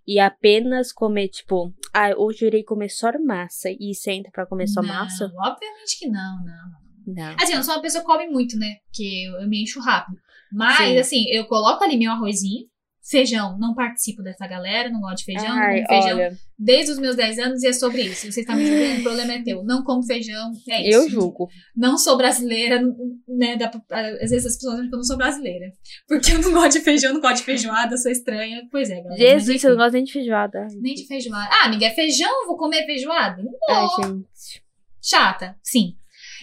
[0.07, 4.67] e apenas comer, tipo, ah, hoje eu irei comer só massa e senta pra comer
[4.67, 5.25] só não, massa?
[5.37, 7.13] Obviamente que não, não.
[7.13, 7.35] Não.
[7.41, 8.75] Assim, eu não sou uma pessoa que come muito, né?
[8.85, 10.17] Porque eu, eu me encho rápido.
[10.51, 10.97] Mas, Sim.
[10.97, 12.68] assim, eu coloco ali meu arrozinho.
[13.09, 16.91] Feijão, não participo dessa galera, não gosto de feijão, não Ai, como feijão olha, desde
[16.91, 18.31] os meus 10 anos e é sobre isso.
[18.31, 19.63] Você está me julgando, o problema é teu.
[19.63, 20.99] Não como feijão, é isso.
[20.99, 21.49] eu julgo.
[21.75, 22.81] não sou brasileira,
[23.27, 23.57] né?
[23.87, 25.73] Pra- às vezes as pessoas acham que eu não sou brasileira.
[26.07, 28.61] Porque eu não gosto de feijão, não gosto de feijoada, sou estranha.
[28.71, 29.17] Pois é, galera.
[29.17, 30.67] Jesus, você não gosta nem de feijoada.
[30.79, 31.49] Nem de feijoada.
[31.51, 32.45] Ah, amiga, é feijão?
[32.45, 33.41] Vou comer feijoada?
[33.41, 33.75] Não.
[33.75, 34.63] Ai, gente.
[35.01, 35.95] Chata, sim.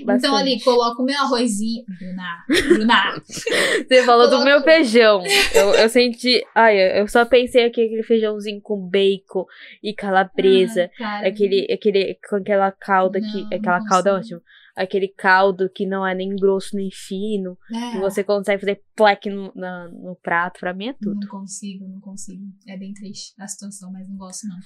[0.02, 0.34] Então bastante.
[0.40, 1.84] ali, coloco o meu arrozinho.
[1.98, 3.22] Bruna, Bruna.
[3.26, 5.22] Você falou do coloco- meu feijão.
[5.54, 6.44] Eu, eu senti.
[6.54, 9.44] Ai, eu só pensei aqui aquele feijãozinho com bacon
[9.82, 10.90] e calabresa.
[11.00, 13.42] Ai, Aquele, aquele, com aquela calda que.
[13.42, 14.40] Não, Aquela não calda é ótima.
[14.76, 17.56] Aquele caldo que não é nem grosso nem fino.
[17.74, 20.60] é, Que você consegue fazer plaque no, na- no prato.
[20.60, 21.18] Pra mim é tudo.
[21.18, 22.42] Não consigo, não consigo.
[22.68, 24.56] É bem triste a situação, mas não gosto não.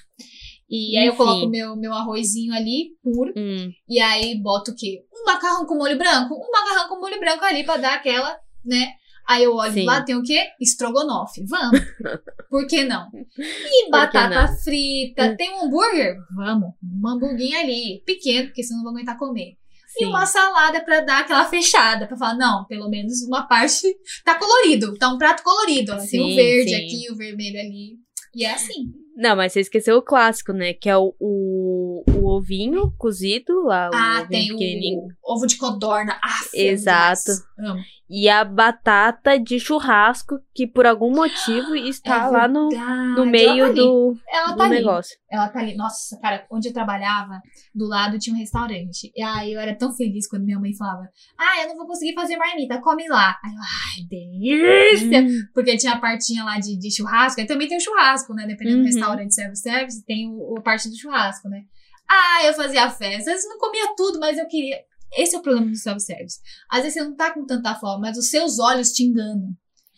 [0.68, 3.32] E aí eu coloco meu, meu arrozinho ali, puro.
[3.36, 5.04] Hum, E aí boto o quê?
[5.14, 6.34] Um macarrão com molho branco?
[6.34, 8.94] Um macarrão com molho branco ali pra dar aquela, né?
[9.28, 9.84] Aí eu olho Sim.
[9.84, 10.48] lá, tem o quê?
[10.60, 11.44] Estrogonofe.
[11.46, 11.78] Vamos.
[12.50, 13.08] Por que não?
[13.38, 14.56] E batata não?
[14.58, 15.24] frita.
[15.30, 15.36] Hum.
[15.36, 16.16] Tem um hambúrguer?
[16.34, 16.70] Vamos.
[16.82, 18.02] Um hamburguinho ali.
[18.04, 19.56] Pequeno, porque senão não vou aguentar comer.
[19.98, 20.06] E sim.
[20.06, 22.06] uma salada pra dar aquela fechada.
[22.06, 23.86] Pra falar, não, pelo menos uma parte
[24.24, 24.96] tá colorido.
[24.96, 25.92] Tá um prato colorido.
[25.92, 25.96] Ó.
[25.96, 26.76] Tem o Sim, verde sim.
[26.76, 27.98] aqui, o vermelho ali.
[28.34, 28.92] E é assim.
[29.16, 30.72] Não, mas você esqueceu o clássico, né?
[30.72, 33.90] Que é o, o, o ovinho cozido lá.
[33.90, 35.02] o Ah, tem pequenininho.
[35.22, 36.18] o ovo de codorna.
[36.22, 37.32] Ah, Exato.
[37.58, 37.80] Amo.
[38.12, 42.68] E a batata de churrasco, que por algum motivo está É lá no,
[43.14, 45.16] no meio tá do, do tá negócio.
[45.30, 45.76] Ela tá ali.
[45.76, 47.40] Nossa, cara, onde eu trabalhava,
[47.72, 49.12] do lado tinha um restaurante.
[49.14, 51.08] E aí eu era tão feliz quando minha mãe falava:
[51.38, 53.36] Ah, eu não vou conseguir fazer marmita, come lá.
[53.44, 55.22] Aí eu, ai, delícia!
[55.22, 58.44] Hum, Porque tinha a partinha lá de, de churrasco, aí também tem o churrasco, né?
[58.46, 58.82] Dependendo Uhum.
[58.82, 61.62] do restaurante service-service, tem o, a parte do churrasco, né?
[62.10, 63.18] Ah, eu fazia festa.
[63.18, 64.78] Às vezes não comia tudo, mas eu queria.
[65.16, 66.40] Esse é o problema do self-service.
[66.70, 69.50] Às vezes você não tá com tanta fome, mas os seus olhos te enganam.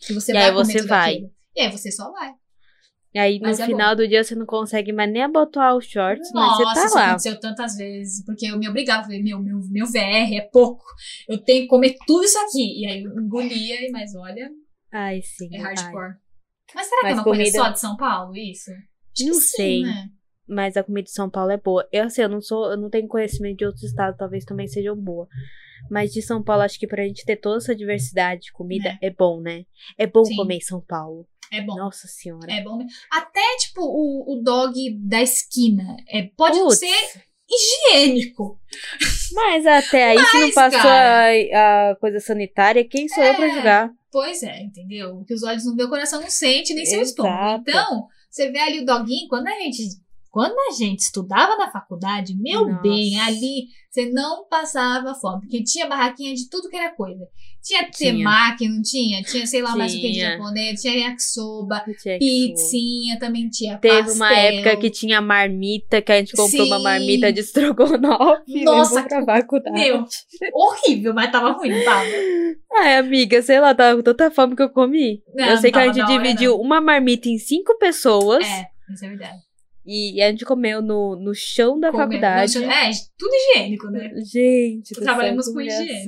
[0.06, 1.12] Que você E vai aí você vai.
[1.14, 1.30] aquilo.
[1.56, 2.32] E aí você só vai.
[3.14, 6.32] E aí no é final do dia você não consegue mais nem abotoar os shorts,
[6.32, 7.06] Nossa, mas você isso tá lá.
[7.08, 10.82] aconteceu tantas vezes, porque eu me obrigava, falei, meu, meu, meu VR é pouco,
[11.28, 12.80] eu tenho que comer tudo isso aqui.
[12.80, 14.50] E aí eu engolia, mas olha,
[14.90, 15.48] Ai, sim.
[15.54, 15.74] é ai.
[15.76, 16.14] hardcore.
[16.74, 18.70] Mas será que é Mas uma coisa comida- só de São Paulo, isso?
[18.70, 19.82] Acho Não que sim, sei.
[19.82, 20.08] né?
[20.48, 21.86] Mas a comida de São Paulo é boa.
[21.92, 24.96] Eu assim, eu não sou, eu não tenho conhecimento de outros estados, talvez também sejam
[24.96, 25.26] boa.
[25.90, 29.10] Mas de São Paulo, acho que pra gente ter toda essa diversidade de comida é,
[29.10, 29.64] bom, né?
[29.98, 30.36] É bom Sim.
[30.36, 31.26] comer em São Paulo.
[31.52, 31.76] É bom.
[31.76, 32.50] Nossa senhora.
[32.50, 32.78] É bom.
[33.10, 35.96] Até, tipo, o, o dog da esquina.
[36.08, 36.94] É, pode ser
[37.50, 38.58] higiênico.
[39.34, 43.46] Mas até aí, se não Mas, passou a, a coisa sanitária, quem sou eu pra
[43.46, 43.54] É.
[43.54, 43.90] julgar?
[44.10, 45.16] Pois é, entendeu?
[45.18, 47.10] O que os olhos não vê, o coração não sente, nem seu Exato.
[47.22, 47.64] estômago.
[47.66, 49.82] Então, você vê ali o doguinho, quando a gente.
[50.32, 52.80] Quando a gente estudava na faculdade, meu Nossa.
[52.80, 57.20] bem, ali você não passava fome, porque tinha barraquinha de tudo que era coisa.
[57.62, 58.14] Tinha Tinha.
[58.14, 59.22] temaki, não tinha?
[59.22, 60.30] Tinha, sei lá, mais o que de Tinha.
[60.30, 64.14] japonês, tinha yakisoba, tinha pizzinha, também tinha Teve pastel.
[64.16, 66.82] uma época que tinha marmita, que a gente comprou uma Sim.
[66.82, 69.78] marmita de estrogonofe Nossa, pra faculdade.
[69.78, 70.04] Meu,
[70.54, 72.08] horrível, mas tava ruim, tava.
[72.72, 75.22] Ai, amiga, sei lá, tava com tanta fome que eu comi.
[75.34, 79.08] Não, eu sei que a gente dividiu uma marmita em cinco pessoas É, isso é
[79.08, 79.51] verdade.
[79.84, 82.58] E a gente comeu no, no chão da faculdade.
[82.58, 84.10] Não, É, tudo higiênico, né?
[84.24, 86.04] Gente, céu, Trabalhamos com higiene.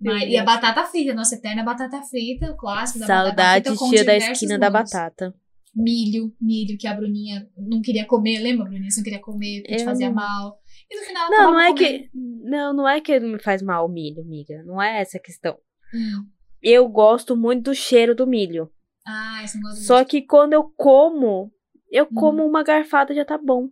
[0.00, 3.76] Mas, e a batata frita, nossa eterna batata frita, o clássico da Saudade, batata frita
[3.78, 5.34] com tia da esquina da batata.
[5.74, 8.90] Milho, milho que a Bruninha não queria comer, lembra, Bruninha?
[8.90, 10.58] Você não queria comer, porque te Eu fazia não- mal.
[10.90, 11.88] E no final Não, não é comendo.
[11.88, 12.10] que.
[12.14, 14.62] Não, não é que me faz mal o milho, amiga.
[14.66, 15.56] Não é essa a questão.
[15.94, 16.26] Hum.
[16.62, 18.70] Eu gosto muito do cheiro do milho.
[19.06, 21.50] Ah, gosta de Só que quando eu como,
[21.92, 22.14] eu Hum.
[22.14, 23.68] como uma garfada já tá bom.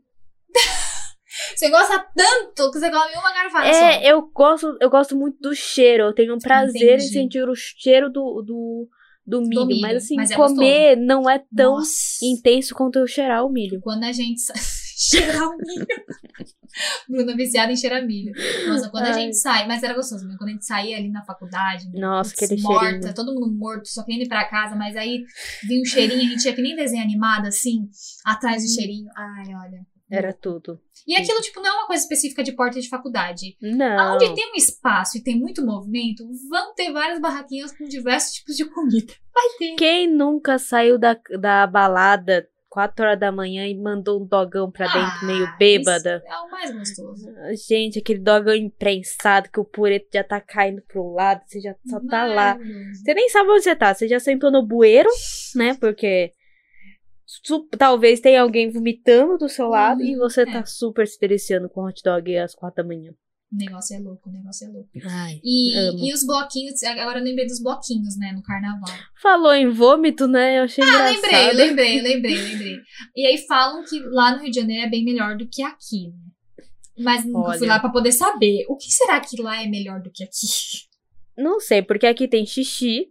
[1.57, 4.01] Você gosta tanto que você come uma garfada É, só.
[4.09, 6.05] eu gosto, eu gosto muito do cheiro.
[6.05, 7.05] Eu tenho um prazer Entendi.
[7.05, 8.89] em sentir o cheiro do, do,
[9.27, 9.67] do milho.
[9.67, 12.25] milho, Mas assim, mas é comer não é tão Nossa.
[12.25, 13.81] intenso quanto eu cheirar o milho.
[13.81, 14.41] Quando a gente.
[15.01, 15.87] cheirar o milho.
[17.09, 18.33] Bruna viciada em cheirar milho.
[18.69, 19.15] Nossa, quando a Ai.
[19.15, 20.39] gente sai, mas era gostoso mesmo.
[20.39, 23.15] Quando a gente saía ali na faculdade, Nossa, putz, aquele morta, cheirinho.
[23.15, 25.25] todo mundo morto, só querendo ir pra casa, mas aí
[25.67, 27.89] vinha um cheirinho, a gente ia que nem desenho animado, assim,
[28.25, 28.75] atrás do Uhum.
[28.75, 29.09] cheirinho.
[29.17, 29.87] Ai, olha.
[30.13, 30.81] Era tudo.
[31.07, 33.57] E aquilo, tipo, não é uma coisa específica de porta de faculdade.
[33.63, 34.15] Não.
[34.17, 38.57] Onde tem um espaço e tem muito movimento, vão ter várias barraquinhas com diversos tipos
[38.57, 39.13] de comida.
[39.33, 39.75] Vai ter.
[39.77, 44.87] Quem nunca saiu da, da balada 4 horas da manhã e mandou um dogão pra
[44.87, 46.23] dentro, Ah, meio bêbada?
[46.25, 47.29] É o mais gostoso.
[47.69, 52.01] Gente, aquele dogão imprensado que o pureto já tá caindo pro lado, você já só
[52.09, 52.57] tá lá.
[52.95, 53.93] Você nem sabe onde você tá.
[53.93, 55.11] Você já sentou no bueiro,
[55.57, 55.77] né?
[55.81, 56.33] Porque
[57.77, 60.47] talvez tenha alguém vomitando do seu lado Uhum, e você é.
[60.47, 63.13] tá super se deliciando com hot dog às quatro da manhã.
[63.53, 64.89] O negócio é louco, o negócio é louco.
[65.05, 65.99] Ai, E, amo.
[65.99, 68.95] e os bloquinhos, agora eu lembrei dos bloquinhos, né, no carnaval.
[69.21, 70.59] Falou em vômito, né?
[70.61, 71.15] Eu achei Ah, engraçado.
[71.15, 71.51] lembrei,
[72.01, 72.77] lembrei, lembrei, lembrei.
[73.17, 76.09] E aí falam que lá no Rio de Janeiro é bem melhor do que aqui,
[76.09, 76.65] né?
[77.03, 77.75] Mas nunca fui Olha.
[77.75, 78.67] lá pra poder saber.
[78.69, 80.47] O que será que lá é melhor do que aqui?
[81.37, 83.09] Não sei, porque aqui tem xixi,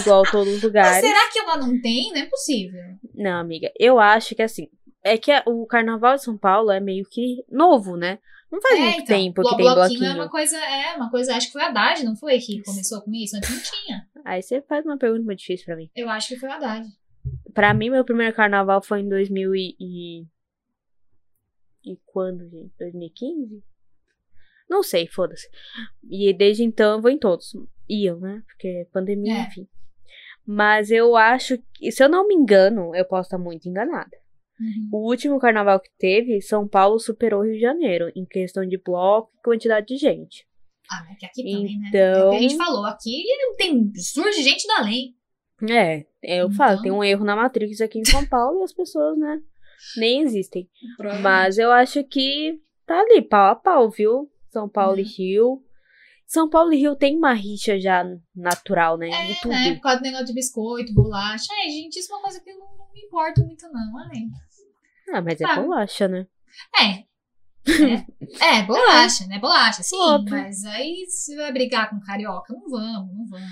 [0.00, 0.90] igual todos os lugares.
[1.02, 2.10] Mas será que lá não tem?
[2.10, 2.80] Não é possível.
[3.14, 4.68] Não, amiga, eu acho que assim.
[5.02, 8.18] É que o carnaval de São Paulo é meio que novo, né?
[8.50, 10.04] Não faz é, muito então, tempo que tem bloquinho bloquinho.
[10.04, 13.00] é uma coisa, é uma coisa, acho que foi a Haddad, não foi que começou
[13.00, 13.36] com isso?
[13.36, 14.08] Antes não tinha.
[14.24, 15.88] Aí você faz uma pergunta muito difícil pra mim.
[15.94, 16.88] Eu acho que foi a Haddad.
[17.54, 19.76] Pra mim, meu primeiro carnaval foi em 2000 e...
[19.78, 20.26] e...
[21.82, 22.72] E quando, gente?
[22.78, 23.62] 2015?
[24.68, 25.48] Não sei, foda-se.
[26.08, 27.56] E desde então eu vou em todos.
[27.88, 28.42] Iam, né?
[28.46, 29.40] Porque pandemia, É.
[29.42, 29.66] enfim.
[30.44, 34.16] Mas eu acho que, se eu não me engano, eu posso estar muito enganada.
[34.60, 34.88] Uhum.
[34.92, 38.76] O último carnaval que teve, São Paulo superou o Rio de Janeiro em questão de
[38.76, 40.46] bloco e quantidade de gente.
[40.92, 41.88] Ah, mas que aqui também, né?
[41.88, 43.24] Então- É o que a gente falou, aqui
[43.56, 45.14] tem, surge gente do além.
[45.68, 48.72] É, eu falo, Então- tem um erro na Matrix aqui em São Paulo e as
[48.72, 49.40] pessoas, né,
[49.96, 50.68] nem existem.
[51.22, 54.30] Mas eu acho que tá ali, pau a pau, viu?
[54.50, 55.00] São Paulo Uhum.
[55.00, 55.62] e Rio.
[56.26, 59.08] São Paulo e Rio tem uma rixa já natural, né?
[59.10, 59.50] É, em tudo.
[59.50, 59.74] né?
[59.74, 61.46] Por causa do negócio de biscoito, bolacha.
[61.62, 63.98] Ai, gente, isso é uma coisa que eu não, não me importo muito, não.
[63.98, 64.20] Ai.
[65.12, 65.62] Ah, mas é Sabe?
[65.62, 66.26] bolacha, né?
[66.78, 67.10] É.
[68.42, 69.38] É, é bolacha, né?
[69.38, 69.96] Bolacha, sim.
[69.96, 70.34] Óbvio.
[70.36, 72.52] Mas aí você vai brigar com carioca?
[72.54, 73.48] Não vamos, não vamos.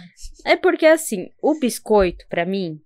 [0.46, 2.80] É porque, assim, o biscoito, pra mim,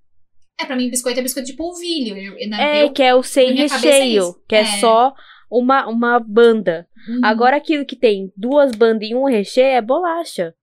[0.61, 2.17] É, pra mim, biscoito é biscoito de polvilho.
[2.17, 4.43] Eu, é eu- que é o sem é recheio, isso.
[4.49, 4.81] que é, É.
[4.81, 5.15] só
[5.51, 6.87] uma, uma banda.
[7.09, 7.21] Uhum.
[7.25, 10.55] Agora, aquilo que tem duas bandas e um recheio é bolacha.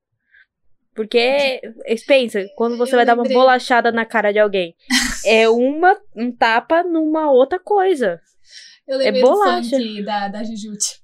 [0.96, 1.62] Porque,
[2.08, 3.38] pensa, quando você Eu vai dar uma lembrei.
[3.38, 4.76] bolachada na cara de alguém,
[5.26, 8.20] é uma, um tapa numa outra coisa.
[8.88, 9.78] eu lembrei é bolacha.
[9.78, 11.02] do funk da, da Jujute.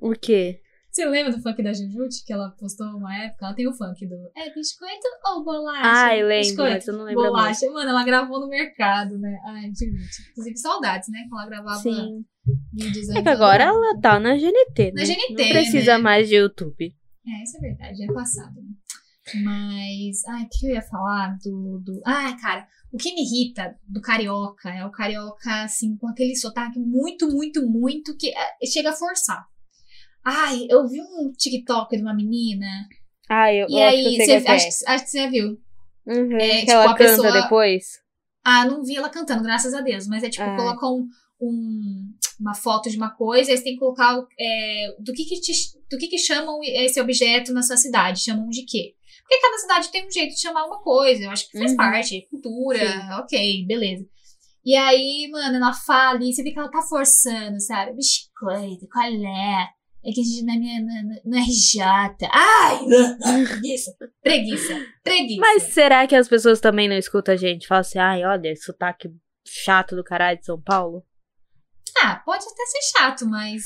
[0.00, 0.60] O quê?
[0.90, 3.44] Você lembra do funk da Jujute que ela postou uma época?
[3.44, 5.80] Ela tem o funk do É biscoito ou bolacha?
[5.82, 7.22] Ai, lembro, Biscoito, mas eu não lembro.
[7.22, 7.70] Bolacha.
[7.70, 9.38] Mano, ela gravou no mercado, né?
[9.46, 10.30] Ai, Jujute.
[10.30, 11.26] Inclusive, saudades, né?
[11.28, 12.24] Quando ela gravava Sim.
[12.72, 15.02] vídeos É que agora ela tá na GNT, né?
[15.02, 15.98] Na GNT, Não precisa né?
[15.98, 16.94] mais de YouTube.
[17.28, 18.54] É, isso é verdade, é passado.
[18.54, 18.68] Né?
[19.42, 22.00] Mas, ai, o que eu ia falar do, do.
[22.04, 26.78] Ai, cara, o que me irrita do carioca é o carioca, assim, com aquele sotaque
[26.78, 29.44] muito, muito, muito que é, chega a forçar.
[30.24, 32.66] Ai, eu vi um TikTok de uma menina,
[33.28, 34.54] Ah, eu, e eu acho aí, que sei você, qual que é.
[34.54, 35.60] acho, que- acho que você já viu.
[36.06, 37.84] Uhum, é, tipo, ela a canta pessoa- depois.
[38.44, 40.06] Ah, não vi ela cantando, graças a Deus.
[40.06, 40.56] Mas é tipo, Ai.
[40.56, 41.08] coloca um,
[41.40, 45.76] um- uma foto de uma coisa, você tem que colocar é, do, que, que, te-
[45.90, 48.20] do que, que chamam esse objeto na sua cidade.
[48.22, 48.94] Chamam de quê?
[49.28, 51.24] Porque cada cidade tem um jeito de chamar uma coisa.
[51.24, 51.76] Eu acho que faz Uhum.
[51.76, 53.10] parte, cultura, Sim.
[53.20, 54.06] ok, beleza.
[54.64, 57.94] E aí, mano, ela fala e você vê que ela tá forçando, sabe?
[57.94, 59.68] Biscoito, qual é?
[60.04, 61.82] É que a gente na minha, na, na- no RJ.
[62.30, 62.78] Ai!
[63.46, 65.40] preguiça, preguiça, preguiça.
[65.40, 67.66] Mas será que as pessoas também não escutam a gente?
[67.66, 69.08] Falam assim, ai, olha, esse sotaque
[69.46, 71.04] chato do caralho de São Paulo.
[72.02, 73.62] Ah, pode até ser chato, mas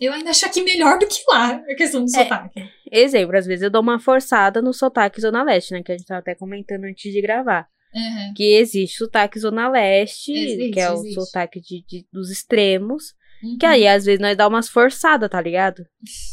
[0.00, 2.22] eu ainda acho aqui melhor do que lá, a questão do É.
[2.24, 2.68] sotaque.
[2.90, 5.82] Exemplo, às vezes eu dou uma forçada no sotaque Zona Leste, né?
[5.82, 7.68] Que a gente tava até comentando antes de gravar.
[7.94, 8.34] Uhum.
[8.36, 11.14] Que existe sotaque Zona Leste, Existe, que é o existe.
[11.14, 13.14] sotaque de, de- dos extremos.
[13.42, 13.58] Uhum.
[13.58, 15.82] Que aí, às vezes, nós dá umas forçadas, tá ligado?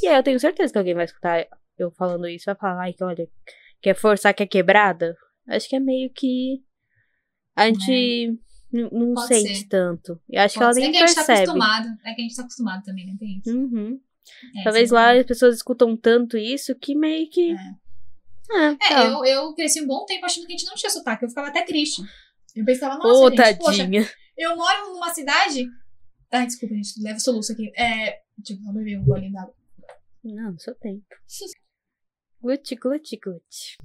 [0.04, 1.46] E aí eu tenho certeza que alguém vai escutar
[1.78, 3.28] eu falando isso e vai falar, ai, que olha,
[3.82, 5.16] quer forçar, quer quebrada?
[5.48, 6.60] Acho que é meio que.
[7.56, 8.40] A gente n-
[8.72, 9.14] não É.
[9.16, 9.68] Pode sente ser.
[9.68, 10.20] tanto.
[10.30, 11.40] Eu acho que Pode ela ser nem que a gente tá percebe.
[11.50, 11.88] acostumado.
[12.06, 13.16] É que a gente tá acostumado também, né?
[13.20, 13.58] Tem isso.
[13.58, 14.00] Uhum.
[14.60, 17.52] É, Talvez é lá as pessoas escutam tanto isso que meio que.
[17.52, 17.56] É,
[18.52, 19.06] É, tá.
[19.06, 21.24] eu, eu cresci um bom tempo achando que a gente não tinha sotaque.
[21.26, 22.02] Eu ficava até triste.
[22.56, 24.10] Eu pensava, nossa, Ô, gente, poxa, tadinha.
[24.38, 25.66] eu moro numa cidade...
[26.32, 27.72] Ai, desculpa, gente, leva o soluço aqui.
[27.78, 29.54] É, tipo, vou beber um golinho d'água.
[30.24, 31.06] Não, seu tempo.
[32.42, 33.78] Gluti, gluti, gluti.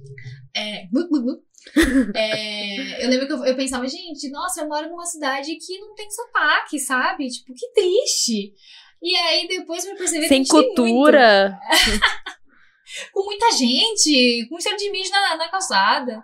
[0.55, 1.43] É, glu, glu, glu.
[2.15, 5.95] É, eu lembro que eu, eu pensava, gente, nossa, eu moro numa cidade que não
[5.95, 7.27] tem sotaque, sabe?
[7.29, 8.53] Tipo, que triste.
[9.01, 10.51] E aí depois eu percebi que Sem muito.
[10.51, 11.57] cultura.
[13.11, 16.21] com muita gente, com cheiro de mijo na, na calçada.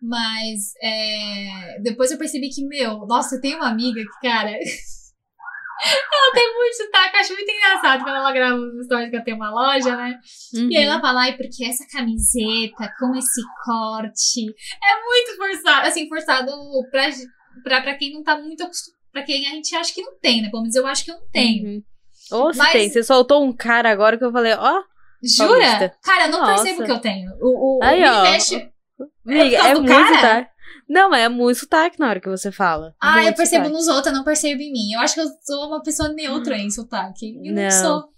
[0.00, 4.52] Mas é, depois eu percebi que, meu, nossa, eu tenho uma amiga que, cara,
[5.84, 9.24] ela tem muito sotaque, eu acho muito engraçado quando ela grava os stories que ela
[9.24, 10.18] tem uma loja, né?
[10.54, 10.92] E aí Uhum.
[10.92, 14.46] ela fala, ai, porque essa camiseta com esse corte
[14.82, 16.52] é muito forçado, assim, forçado
[16.90, 17.08] pra,
[17.64, 20.42] pra, pra quem não tá muito acostumado, pra quem a gente acha que não tem,
[20.42, 20.50] né?
[20.50, 21.66] Pelo menos eu acho que eu não tenho.
[21.68, 21.82] Uhum.
[22.32, 22.88] Ou se Mas- tem.
[22.90, 24.82] Você soltou um cara agora que eu falei, ó.
[25.24, 25.48] Jura?
[25.48, 25.96] Paulista.
[26.02, 26.62] Cara, eu não Nossa.
[26.64, 27.30] percebo que eu tenho.
[27.40, 28.22] O, o, Aí, o ó.
[28.22, 28.70] me mexe-
[29.26, 30.14] é do muito cara?
[30.14, 30.50] sotaque.
[30.88, 32.94] Não, mas é muito sotaque na hora que você fala.
[33.00, 33.72] Ah, eu Muito percebo sotaque.
[33.78, 34.92] nos outros, eu não percebo em mim.
[34.94, 37.34] Eu acho que eu sou uma pessoa neutra em sotaque.
[37.44, 37.70] Eu não, Não.
[37.70, 38.12] sou.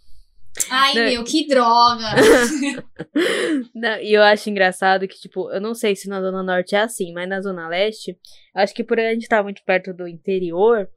[0.71, 1.03] Ai, Não.
[1.05, 2.05] meu, que droga.
[3.75, 6.81] Não, e eu acho engraçado que, tipo, eu não sei se na Zona Norte é
[6.83, 8.17] assim, mas na Zona Leste,
[8.55, 10.89] acho que por a gente estar muito perto do interior,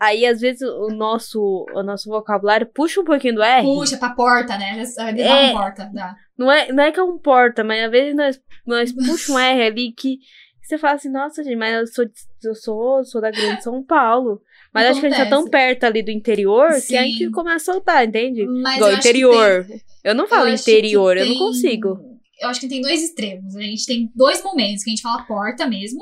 [0.00, 3.62] aí às vezes o nosso, o nosso vocabulário puxa um pouquinho do R.
[3.62, 4.82] Puxa pra porta, né?
[4.96, 5.52] Dá É.
[5.52, 6.14] porta, dá.
[6.36, 9.38] Não é, não é que é um porta, mas às vezes nós, nós puxa um
[9.38, 10.18] R ali que
[10.66, 12.04] você fala assim, nossa, gente, mas eu sou,
[12.44, 14.40] eu sou, sou da grande São Paulo.
[14.72, 17.10] Mas acho que a gente tá tão perto ali do interior que a Sim.
[17.10, 18.44] gente começa a soltar, entende?
[18.46, 19.66] Mas Igual interior.
[20.02, 22.18] Eu não tem- falo eu interior, eu não tem- consigo.
[22.40, 23.54] Eu acho que tem dois extremos.
[23.56, 26.00] A gente tem dois momentos que a gente fala porta mesmo.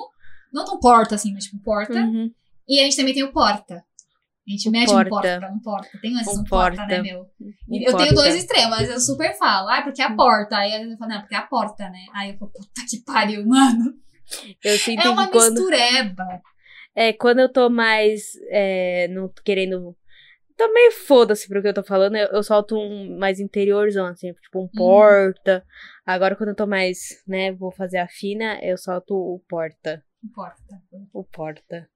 [0.52, 1.94] Não tão porta assim, mas tipo porta.
[2.00, 2.30] Uhum.
[2.68, 3.84] E a gente também tem o porta.
[4.46, 5.06] A gente O mede porta.
[5.06, 5.98] um porta um porta.
[6.00, 6.92] Tem vezes Um um porta, porta.
[6.96, 7.20] né, meu?
[7.40, 8.14] Um eu tenho porta.
[8.14, 9.68] dois extremos, eu super falo.
[9.68, 10.56] Ah, porque é a porta.
[10.56, 12.06] Aí eu falo, não, porque é a porta, né?
[12.14, 13.94] Aí eu falo, puta que pariu, mano.
[14.64, 16.42] Eu sinto É uma que quando, mistureba.
[16.94, 19.96] é, quando eu tô mais é, não querendo.
[20.56, 24.32] Tô meio foda-se pro que eu tô falando, eu, eu solto um mais interiorzão, assim,
[24.34, 24.64] tipo Uhum.
[24.64, 25.64] um porta.
[26.04, 30.04] Agora, quando eu tô mais, né, vou fazer a fina, eu solto o porta.
[30.34, 30.82] Porta.
[31.12, 31.88] O porta.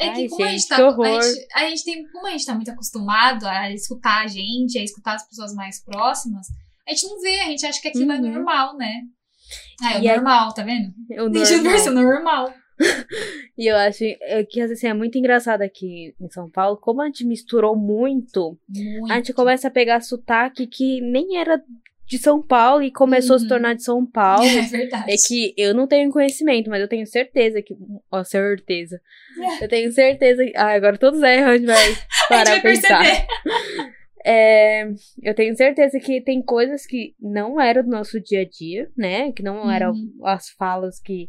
[0.00, 0.76] É que Ai, como a gente, gente tá.
[0.88, 4.78] A gente, a gente tem, como a gente tá muito acostumado a escutar a gente,
[4.78, 6.46] a escutar as pessoas mais próximas,
[6.86, 8.32] a gente não vê, a gente acha que aquilo é Uhum.
[8.32, 9.02] normal, né?
[9.82, 10.92] Ah, é é- normal, tá vendo?
[11.10, 11.72] Eu A gente normal.
[11.72, 12.54] pensa normal.
[13.58, 17.06] E eu acho é, que assim, é muito engraçado aqui em São Paulo, como a
[17.06, 19.10] gente misturou muito, Muito.
[19.12, 21.60] a gente começa a pegar sotaque que nem era
[22.06, 23.48] de São Paulo e começou a se Uhum.
[23.48, 24.44] tornar de São Paulo.
[24.46, 25.10] É verdade.
[25.12, 27.74] É que eu não tenho conhecimento, mas eu tenho certeza que.
[28.12, 29.00] Ó, certeza.
[29.60, 30.52] Eu tenho certeza que.
[30.56, 32.98] Ah, agora todos erram, a gente vai a gente parar vai pensar.
[33.02, 33.26] perceber.
[34.24, 34.88] É,
[35.22, 39.32] eu tenho certeza que tem coisas que não eram do nosso dia a dia, né?
[39.32, 40.12] Que não eram Uhum.
[40.26, 41.28] as falas que,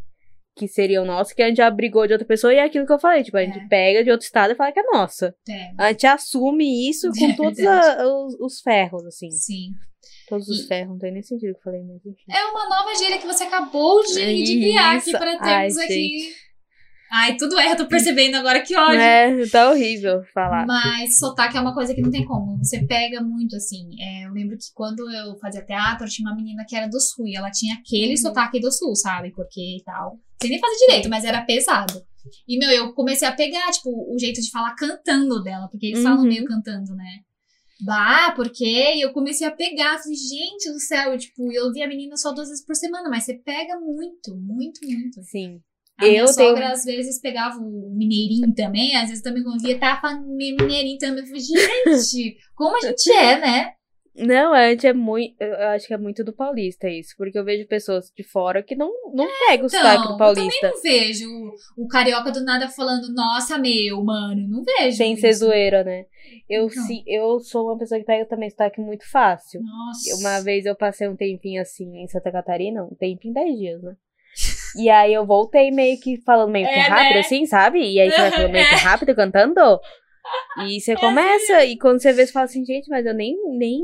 [0.57, 2.91] que seriam nossos, que a gente já brigou de outra pessoa, e é aquilo que
[2.93, 3.67] eu falei, tipo, a gente É.
[3.67, 5.33] pega de outro estado e fala que é nossa.
[5.49, 8.01] É, A gente assume isso com É todos verdade.
[8.01, 9.31] a- os, os ferros, assim.
[9.31, 9.69] sim.
[10.27, 12.01] Todos os E- ferros, não tem nem sentido que eu falei mesmo.
[12.11, 12.23] enfim.
[12.31, 15.17] É uma nova gíria que você acabou de, de criar aqui Isso.
[15.19, 16.29] para Ai, termos aqui.
[17.11, 18.99] Ai, tudo é, eu tô percebendo agora que ódio.
[18.99, 20.65] É, tá horrível falar.
[20.67, 22.57] Mas sotaque é uma coisa que não tem como.
[22.59, 23.89] Você pega muito, assim.
[23.99, 27.25] É, eu lembro que quando eu fazia teatro, tinha uma menina que era do sul.
[27.27, 28.17] E ela tinha aquele Uhum.
[28.17, 29.31] sotaque do sul, sabe?
[29.31, 30.19] Porque e tal.
[30.41, 32.01] Sem nem fazer direito, mas era pesado.
[32.47, 35.67] E, meu, eu comecei a pegar, tipo, o jeito de falar cantando dela.
[35.71, 36.27] Porque eles falam Uhum.
[36.27, 37.21] meio cantando, né?
[37.81, 38.65] Bah, porque
[39.01, 39.97] eu comecei a pegar.
[39.97, 41.13] Falei, gente do céu.
[41.13, 43.09] Eu, tipo, eu vi a menina só duas vezes por semana.
[43.09, 45.23] Mas você pega muito, muito, muito.
[45.23, 45.59] Sim.
[45.99, 48.95] A minha Eu tenho- sogra, às vezes, pegava o mineirinho também.
[48.95, 51.19] Às vezes, também, quando via, tava falando mineirinho também.
[51.23, 53.73] Eu falei, gente, como a gente é, né?
[54.15, 55.39] Não, a gente é muito.
[55.41, 57.13] Eu acho que é muito do paulista isso.
[57.17, 60.17] Porque eu vejo pessoas de fora que não, não pegam o Então, sotaque do eu
[60.17, 60.69] paulista.
[60.71, 61.29] Não vejo
[61.77, 64.45] o carioca do nada falando, nossa, meu, mano.
[64.49, 64.97] Não vejo.
[64.97, 65.21] Sem isso.
[65.21, 66.03] ser zoeira, né?
[66.49, 66.83] Eu, Então.
[66.83, 69.61] sim, eu sou uma pessoa que pega também sotaque muito fácil.
[69.61, 70.15] Nossa.
[70.19, 73.95] Uma vez eu passei um tempinho assim em Santa Catarina, um tempinho, 10 dias, né?
[74.77, 77.19] E aí eu voltei meio que falando meio que É, rápido, né?
[77.19, 77.79] assim, sabe?
[77.79, 79.79] E aí você vai falando meio que rápido, cantando.
[80.63, 83.35] E É você começa, e quando você vê, você fala assim, gente, mas eu nem,
[83.57, 83.79] nem,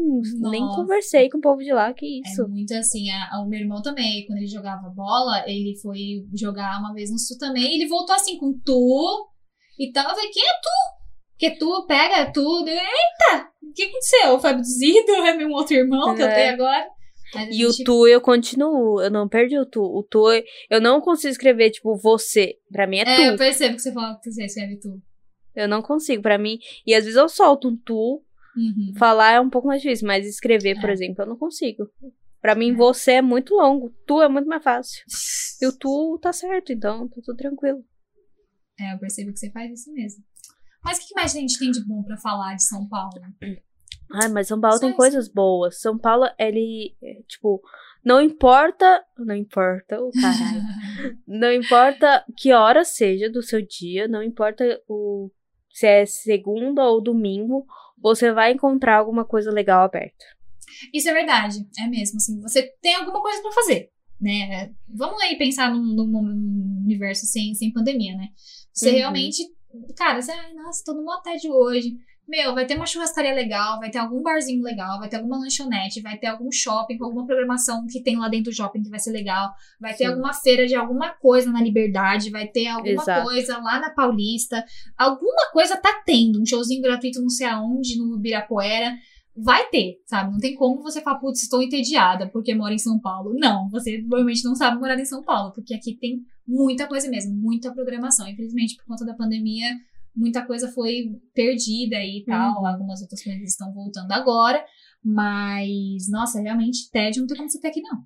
[0.52, 2.48] nem conversei com o povo de lá, que É isso.
[2.48, 5.98] muito assim, a- o meu irmão também, quando ele jogava bola, ele foi
[6.38, 9.28] jogar uma vez no sul também, ele voltou assim com tu
[9.80, 10.04] e tal.
[10.10, 10.96] Eu falei, quem é tu?
[11.32, 12.68] Porque tu pega tudo.
[12.70, 13.48] Eita!
[13.64, 14.40] O que aconteceu?
[14.40, 15.12] Foi abduzido?
[15.26, 16.34] É meu outro irmão que eu É.
[16.36, 16.88] tenho agora?
[17.36, 19.82] A E o gente- tu eu continuo, eu não perdi o tu.
[19.82, 20.26] O tu,
[20.70, 22.56] eu não consigo escrever, tipo, você.
[22.72, 23.38] Pra mim é, É, eu tu.
[23.40, 25.02] percebo que você fala que você escreve tu.
[25.56, 26.60] Eu não consigo, pra mim.
[26.86, 28.24] E às vezes eu solto um tu,
[28.58, 28.94] Uhum.
[28.98, 30.94] falar é um pouco mais difícil, mas escrever, por É.
[30.94, 31.88] exemplo, eu não consigo.
[32.42, 32.76] Pra mim, É.
[32.76, 33.90] você é muito longo.
[34.06, 35.04] Tu é muito mais fácil.
[35.62, 37.84] E o tu tá certo, então tá tudo tranquilo.
[38.80, 40.22] É, eu percebo que você faz isso mesmo.
[40.84, 43.10] Mas o que mais a gente tem de bom pra falar de São Paulo?
[44.14, 44.98] Ai, mas São Paulo Só tem isso.
[44.98, 45.80] coisas boas.
[45.82, 47.62] São Paulo, ele, é, tipo,
[48.04, 49.04] não importa.
[49.18, 50.62] Não importa, o caralho.
[51.28, 55.30] não importa que hora seja do seu dia, não importa o
[55.72, 57.66] se é segunda ou domingo,
[58.02, 60.24] você vai encontrar alguma coisa legal aberta.
[60.94, 62.16] Isso é verdade, é mesmo.
[62.16, 63.90] Assim, você tem alguma coisa pra fazer,
[64.22, 64.74] né?
[64.88, 68.30] Vamos aí pensar num, num- universo sem, sem pandemia, né?
[68.74, 68.96] Você Uhum.
[68.96, 69.44] realmente,
[69.98, 71.98] cara, você, ai, nossa, tô no motel de hoje.
[72.28, 76.02] Meu, vai ter uma churrascaria legal, vai ter algum barzinho legal, vai ter alguma lanchonete,
[76.02, 79.00] vai ter algum shopping com alguma programação que tem lá dentro do shopping que vai
[79.00, 80.12] ser legal, vai ter Sim.
[80.12, 83.24] alguma feira de alguma coisa na Liberdade, vai ter alguma Exato.
[83.24, 84.64] coisa lá na Paulista,
[84.98, 88.98] alguma coisa tá tendo, um showzinho gratuito não sei aonde, no Ibirapuera,
[89.36, 90.32] vai ter, sabe?
[90.32, 93.34] Não tem como você falar, putz, estou entediada porque moro em São Paulo.
[93.38, 97.36] Não, você provavelmente não sabe morar em São Paulo, porque aqui tem muita coisa mesmo,
[97.36, 98.28] muita programação.
[98.28, 99.68] Infelizmente, por conta da pandemia,
[100.16, 102.62] muita coisa foi perdida e tal.
[102.62, 102.68] Uhum.
[102.68, 104.64] Algumas outras coisas estão voltando agora.
[105.04, 108.04] Mas, nossa, realmente, tédio não tem como você ter aqui, não.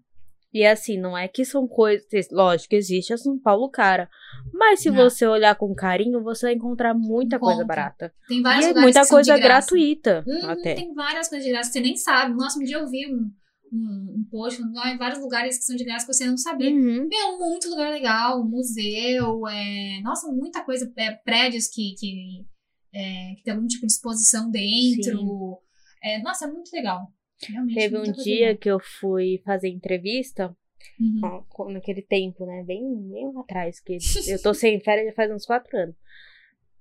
[0.54, 2.08] E assim, não é que são coisas.
[2.32, 4.10] Lógico, existe a São Paulo cara.
[4.52, 4.96] Mas se Não.
[4.98, 7.76] você olhar com carinho, você vai encontrar muita coisa Encontra.
[7.76, 8.14] barata.
[8.28, 10.74] Tem vários e é muita coisa gratuita Uhum, até.
[10.74, 12.34] Tem várias coisas de graça que você nem sabe.
[12.34, 13.30] Nossa, um dia eu vi um,
[13.72, 16.72] um, um post "Ah, vários lugares que são de graça que você não sabia.
[16.72, 17.08] Uhum.
[17.08, 22.46] Meu, muito lugar legal, museu, é, nossa, muita coisa, é, prédios que, que,
[22.94, 25.60] é, que tem algum tipo de exposição dentro.
[26.04, 27.08] É, nossa, é muito legal.
[27.48, 28.58] Realmente, Teve um dia legal.
[28.58, 30.56] que eu fui fazer entrevista,
[31.00, 31.44] Uhum.
[31.50, 32.64] co- naquele tempo, né?
[32.66, 33.98] Bem, bem lá atrás, que
[34.34, 35.96] eu tô sem férias já faz uns quatro anos.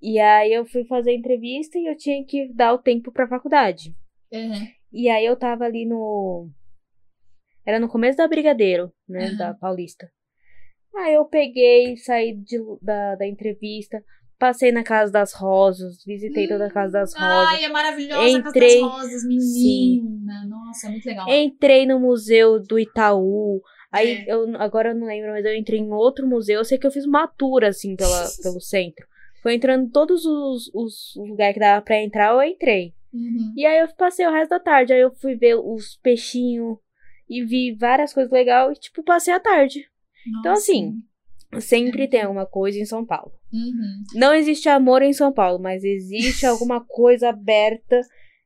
[0.00, 3.92] E aí eu fui fazer entrevista e eu tinha que dar o tempo pra faculdade.
[4.32, 4.68] Uhum.
[4.92, 6.48] E aí eu tava ali no.
[7.68, 9.26] Era no começo da Brigadeiro, né?
[9.26, 9.36] Aham.
[9.36, 10.08] Da Paulista.
[10.96, 14.02] Aí eu peguei, saí de- da, da entrevista,
[14.38, 17.48] passei na Casa das Rosas, visitei toda a Casa das Rosas.
[17.50, 20.46] Ai, é maravilhosa Entrei- a Casa das Rosas, menina.
[20.48, 21.28] Nossa, é muito legal.
[21.28, 23.60] Entrei no museu do Itaú.
[23.92, 24.32] Aí É.
[24.32, 26.58] eu agora eu não lembro, mas eu entrei em outro museu.
[26.60, 28.08] Eu sei que eu fiz uma tour assim pela,
[28.42, 29.06] pelo centro.
[29.42, 32.92] Foi entrando em todos os, os lugares que dava pra entrar, eu entrei.
[33.12, 33.52] Uhum.
[33.56, 34.92] E aí eu passei o resto da tarde.
[34.92, 36.76] Aí eu fui ver os peixinhos
[37.28, 39.84] e vi várias coisas legais e, tipo, passei a tarde.
[40.26, 40.62] Então, Nossa.
[40.62, 41.02] assim,
[41.60, 43.32] Sempre tem alguma coisa em São Paulo.
[43.50, 44.02] Uhum.
[44.14, 48.00] Não existe amor em São Paulo, mas existe alguma coisa aberta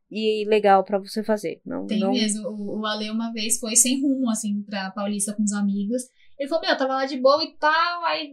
[0.09, 1.61] e legal pra você fazer.
[1.67, 2.13] Não, Tem não...
[2.13, 2.49] mesmo.
[2.49, 6.03] O, o Ale uma vez foi sem rumo, assim, pra Paulista com os amigos.
[6.39, 8.31] Ele falou, meu, tava lá de boa e tal, aí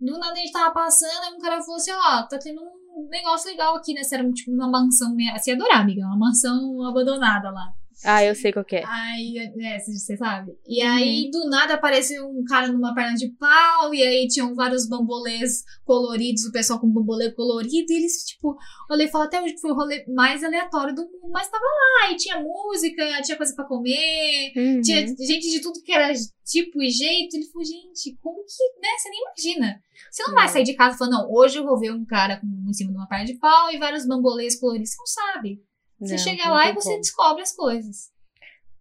[0.00, 3.06] do nada a gente tava passando, aí um cara falou assim, ó, tá tendo um
[3.10, 4.00] negócio legal aqui, né?
[4.10, 7.70] Era tipo uma mansão, você ia adorar, amiga, uma mansão abandonada lá.
[8.04, 8.82] Ah, eu sei qual é.
[8.86, 10.52] Aí, é, você sabe?
[10.66, 14.88] E aí, do nada, apareceu um cara numa perna de pau, e aí tinham vários
[14.88, 18.56] bambolês coloridos, o pessoal com bambolê colorido, e eles, tipo,
[18.90, 21.64] olhei e falei até hoje que foi o rolê mais aleatório do mundo, mas tava
[21.64, 24.80] lá, e tinha música, tinha coisa pra comer, Uhum.
[24.80, 26.12] tinha gente de tudo que era
[26.44, 27.34] tipo e jeito.
[27.36, 28.88] Ele falou, gente, como que, né?
[28.98, 29.80] Você nem imagina.
[30.10, 30.52] Você não vai Não.
[30.52, 32.96] sair de casa falando, não, hoje eu vou ver um cara com, em cima de
[32.96, 34.90] uma perna de pau e vários bambolês coloridos.
[34.90, 35.62] Você não sabe.
[36.00, 37.00] Você Não, chega não lá e você como.
[37.00, 38.10] descobre as coisas.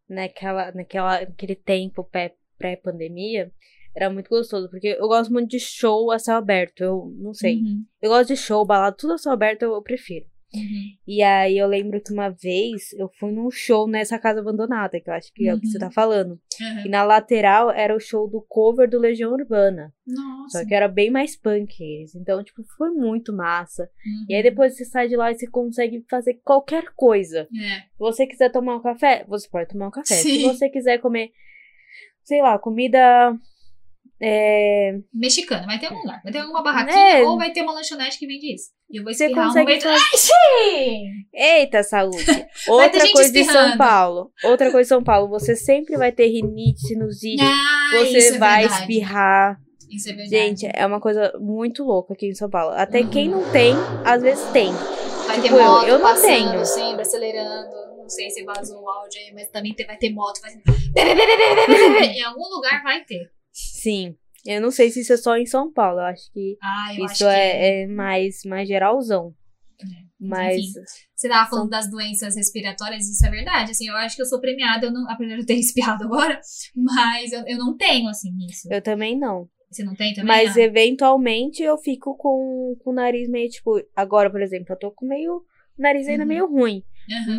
[0.07, 3.51] naquela, naquela, naquele tempo pré- pré-pandemia,
[3.95, 7.57] era muito gostoso, porque eu gosto muito de show a céu aberto, eu não sei.
[7.61, 10.25] Uhum, Eu gosto de show, balada, tudo a céu aberto eu, eu prefiro.
[10.53, 10.83] Uhum.
[11.07, 15.09] E aí eu lembro que uma vez eu fui num show nessa casa abandonada, que
[15.09, 15.81] eu acho que é o que você Uhum.
[15.81, 16.31] tá falando.
[16.31, 16.85] Uhum.
[16.85, 19.93] E na lateral era o show do cover do Legião Urbana.
[20.05, 20.59] Nossa.
[20.59, 22.15] Só que era bem mais punk eles.
[22.15, 23.83] Então, tipo, foi muito massa.
[23.83, 24.25] Uhum.
[24.29, 27.41] E aí depois você sai de lá e você consegue fazer qualquer coisa.
[27.41, 27.79] É.
[27.81, 30.15] Se você quiser tomar um café, você pode tomar um café.
[30.15, 30.43] Se Sim.
[30.47, 31.29] você quiser comer,
[32.23, 33.33] sei lá, comida.
[34.21, 36.21] É, Mexicana, vai ter algum lugar.
[36.23, 37.23] Vai ter alguma barraquinha É.
[37.23, 38.69] ou vai ter uma lanchonete que vende isso.
[38.89, 39.83] E eu vou você espirrar um consegue momento.
[39.83, 40.17] fazer.
[40.17, 41.03] Sim!
[41.33, 42.25] Eita, saúde!
[42.25, 43.77] ter Outra coisa de São espirrando.
[43.77, 44.31] Paulo.
[44.43, 45.29] Outra coisa de São Paulo.
[45.29, 47.43] Você sempre vai ter rinite, sinusite.
[47.43, 48.81] Ah, você é vai verdade.
[48.81, 49.57] espirrar.
[49.89, 50.29] Isso é verdade.
[50.29, 52.73] Gente, é uma coisa muito louca aqui em São Paulo.
[52.75, 53.09] Até Uhum.
[53.09, 53.73] quem não tem,
[54.05, 54.71] às vezes tem.
[55.27, 56.65] Vai ter Tipo, eu- moto eu não passando, tenho.
[56.65, 57.75] sempre acelerando.
[57.99, 60.63] Não sei se vazou o áudio aí, mas também vai ter moto fazendo.
[62.15, 63.29] em algum lugar vai ter.
[63.81, 64.15] Sim.
[64.45, 65.99] Eu não sei se isso é só em São Paulo.
[65.99, 69.33] Eu acho que Ah, eu isso acho que é, é mais, mais geralzão.
[70.19, 70.57] Mas.
[70.57, 70.71] Enfim.
[71.15, 73.71] Você tava falando das doenças respiratórias, isso é verdade.
[73.71, 76.39] Assim, eu acho que eu sou premiada, eu não, apesar de eu ter espiado agora,
[76.75, 78.67] mas eu, eu não tenho, assim, isso.
[78.71, 79.47] Eu também não.
[79.71, 80.27] Você não tem também?
[80.27, 80.61] Mas Ah.
[80.61, 85.05] eventualmente eu fico com, com o nariz meio, tipo, agora, por exemplo, eu tô com
[85.05, 85.35] meio.
[85.77, 86.27] O nariz ainda Uhum.
[86.29, 86.83] meio ruim.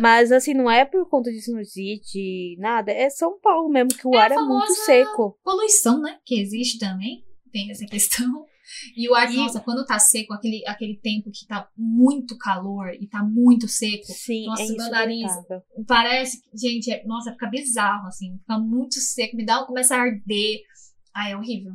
[0.01, 2.91] Mas assim, não é por conta de sinusite, nada.
[2.91, 5.37] É São Paulo mesmo, que o É ar é muito seco.
[5.43, 6.17] Poluição, né?
[6.25, 7.23] Que existe também.
[7.51, 8.45] Tem essa questão.
[8.95, 12.93] E o ar, E- nossa, quando tá seco, aquele, aquele tempo que tá muito calor
[12.93, 15.31] e tá muito seco, Sim, Nossa, é meu nariz.
[15.85, 18.37] Parece, que- gente, é- nossa, fica bizarro, assim.
[18.37, 20.61] Fica muito seco, me dá, começa a arder.
[21.13, 21.73] Ah, é horrível.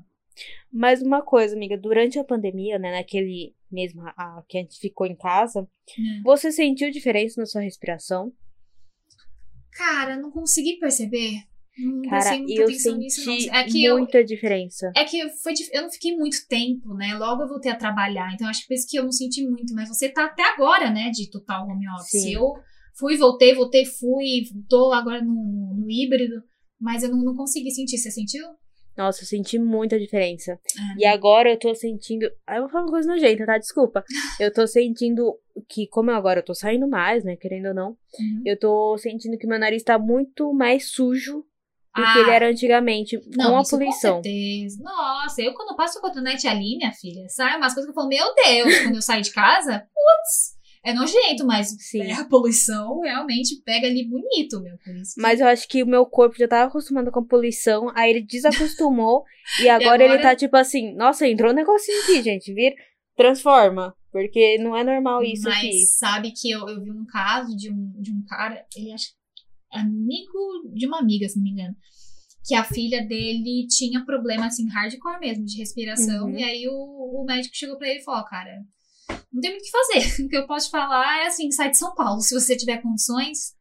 [0.73, 5.07] Mas uma coisa, amiga, durante a pandemia, né, naquele mesmo a, que a gente ficou
[5.07, 5.69] em casa,
[6.25, 8.33] você sentiu diferença na sua respiração?
[9.73, 11.43] Cara, não consegui perceber.
[11.79, 13.55] Não Cara, muita eu senti não.
[13.55, 14.91] É que eu, muita diferença.
[14.97, 17.15] é que foi, eu não fiquei muito tempo, né?
[17.15, 19.75] Logo eu voltei a trabalhar, então acho que por isso que eu não senti muito.
[19.75, 22.23] Mas você tá até agora, né, de total home office.
[22.23, 22.35] Sim.
[22.35, 22.55] Eu
[22.99, 26.43] fui, voltei, voltei, fui, tô agora no, no, no híbrido,
[26.81, 27.99] mas eu não, não consegui sentir.
[27.99, 28.47] Você sentiu?
[28.97, 30.59] Nossa, eu senti muita diferença.
[30.79, 30.95] Ah.
[30.99, 32.31] E agora eu tô sentindo.
[32.47, 33.59] Aí eu vou falar uma coisa nojenta, tá?
[33.59, 34.03] Desculpa.
[34.41, 35.35] Eu tô sentindo
[35.69, 37.37] que, como agora eu tô saindo mais, né?
[37.37, 37.89] Querendo ou não,
[38.19, 38.43] Uhum.
[38.45, 41.39] eu tô sentindo que meu nariz tá muito mais sujo
[41.95, 44.17] do Ah, que ele era antigamente, Não, com a poluição.
[44.17, 44.83] Com certeza.
[44.83, 48.09] Nossa, eu quando passo o cotonete ali, minha filha, sai umas coisas que eu falo,
[48.09, 50.56] meu Deus, quando eu saio de casa, putz,
[50.87, 52.03] é nojento, mas Sim.
[52.03, 54.79] é, a poluição realmente pega ali bonito, meu.
[54.79, 57.91] Por isso Mas eu acho que o meu corpo já tava acostumado com a poluição,
[57.95, 59.25] aí ele desacostumou,
[59.61, 62.75] e agora, ele agora- tá tipo assim, nossa, entrou um negocinho aqui, gente, vir,
[63.17, 63.95] transforma.
[64.13, 65.81] Porque não é normal isso mas aqui.
[65.87, 69.09] sabe que eu, eu vi um caso de um, de um cara, ele acho
[69.71, 71.77] amigo de uma amiga, se não me engano.
[72.47, 76.27] Que a filha dele tinha problema, assim, hardcore mesmo, de respiração.
[76.29, 76.39] Uhum.
[76.39, 76.73] E aí o,
[77.21, 78.53] o médico chegou pra ele e falou: cara,
[79.33, 80.23] não tem muito o que fazer.
[80.27, 82.21] O que eu posso falar é assim: sai de São Paulo.
[82.21, 83.55] Se você tiver condições,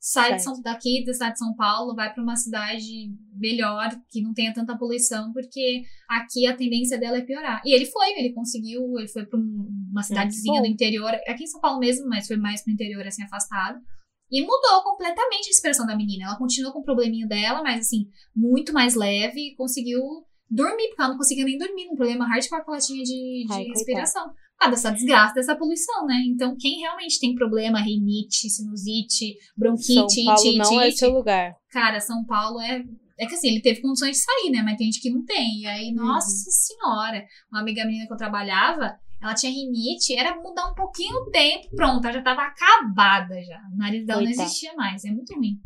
[0.00, 0.42] sai de.
[0.42, 4.52] São, daqui da cidade de São Paulo, vai pra uma cidade melhor, que não tenha
[4.54, 7.60] tanta poluição, porque aqui a tendência dela é piorar.
[7.64, 11.46] E ele foi, ele conseguiu, ele foi pra um- uma cidadezinha do interior, aqui em
[11.46, 13.78] São Paulo mesmo, mas foi mais pro interior, assim, afastado.
[14.30, 16.24] E mudou completamente a expressão da menina.
[16.26, 20.00] Ela continuou com o probleminha dela, mas assim, muito mais leve, conseguiu
[20.50, 23.52] dormir, porque ela não conseguia nem dormir, um problema hardcore que ela tinha de, de
[23.52, 24.30] Ai, respiração.
[24.60, 26.16] Ah, dessa desgraça, dessa poluição, né?
[26.26, 31.54] Então, quem realmente tem problema, rinite, sinusite, bronquite, São Paulo não é seu lugar.
[31.70, 32.82] cara, São Paulo é.
[33.20, 34.62] É que assim, ele teve condições de sair, né?
[34.62, 35.62] Mas tem gente que não tem.
[35.62, 35.96] E aí, Uhum.
[36.06, 41.16] nossa senhora, uma amiga minha que eu trabalhava, ela tinha rinite, era mudar um pouquinho
[41.22, 43.60] o tempo, pronto, ela já tava acabada já.
[43.74, 44.46] O nariz dela não Coitada.
[44.46, 45.04] existia mais.
[45.04, 45.58] É muito ruim.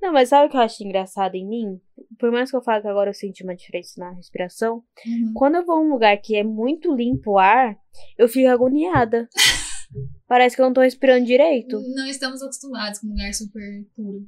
[0.00, 1.80] Não, mas sabe o que eu acho engraçado em mim?
[2.18, 5.32] Por mais que eu fale que agora eu senti uma diferença na respiração, Uhum.
[5.34, 7.76] quando eu vou a um lugar que é muito limpo o ar,
[8.18, 9.28] eu fico agoniada.
[10.26, 11.78] Parece que eu não tô respirando direito.
[11.94, 13.62] Não estamos acostumados com um lugar super
[13.94, 14.26] puro.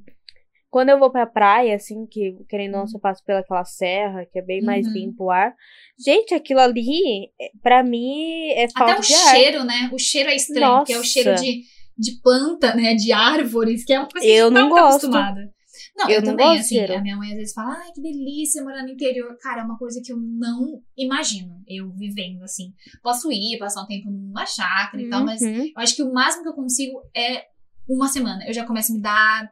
[0.69, 4.37] Quando eu vou pra praia, assim, que querendo ou não, eu passo pelaquela serra, que
[4.37, 4.93] é bem mais Uhum.
[4.93, 5.53] limpo o ar.
[5.97, 9.35] Gente, aquilo ali, é- pra mim, é falta Até o de ar.
[9.35, 9.89] cheiro, né?
[9.93, 11.09] O cheiro é estranho, porque é o Nossa.
[11.09, 11.61] cheiro de,
[11.97, 12.93] de planta, né?
[12.93, 14.95] De árvores, que é uma coisa Eu que a gente não tá gosto.
[15.07, 15.54] acostumada.
[15.97, 18.01] Não, Eu eu, não também, de assim, a minha mãe às vezes fala, ai, que
[18.01, 19.37] delícia morar no interior.
[19.41, 22.73] Cara, é uma coisa que eu não imagino eu vivendo, assim.
[23.01, 25.63] Posso ir, passar um tempo numa chácara e tal, mas Uhum.
[25.65, 27.45] eu acho que o máximo que eu consigo é
[27.87, 28.45] uma semana.
[28.47, 29.51] Eu já começo a me dar.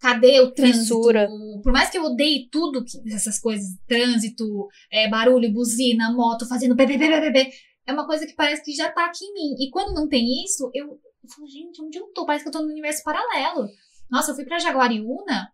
[0.00, 0.80] Cadê o trânsito?
[0.80, 1.28] Fissura.
[1.62, 6.74] Por mais que eu odeie tudo, que- essas coisas, trânsito, é, barulho, buzina, moto, fazendo
[6.74, 7.50] bebê, bebê, bebê,
[7.86, 9.54] é uma coisa que parece que já tá aqui em mim.
[9.64, 12.26] E quando não tem isso, eu, eu falo, gente, onde eu tô?
[12.26, 13.68] Parece que eu tô no universo paralelo.
[14.10, 15.48] Nossa, eu fui pra Jaguariúna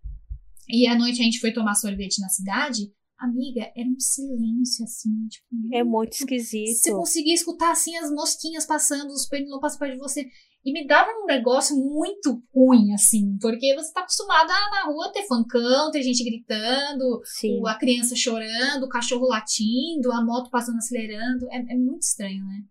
[0.68, 2.92] e à noite a gente foi tomar sorvete na cidade.
[3.18, 5.46] Amiga, era um silêncio, assim, tipo...
[5.74, 6.96] É muito Você esquisito.
[6.96, 10.26] conseguia escutar assim as mosquinhas passando, os pernilongos passando perto de você.
[10.64, 15.10] E me dava um negócio muito ruim, assim, porque você tá acostumada a na rua
[15.12, 17.60] ter funkão, ter gente gritando, Sim.
[17.66, 21.50] a criança chorando, o cachorro latindo, a moto passando acelerando.
[21.50, 22.62] É, é muito estranho, né?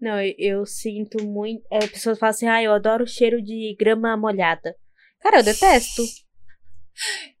[0.00, 1.62] Não, eu, eu sinto muito.
[1.70, 4.74] É, as pessoas falam assim, ah, eu adoro o cheiro de grama molhada.
[5.20, 6.02] Cara, eu detesto.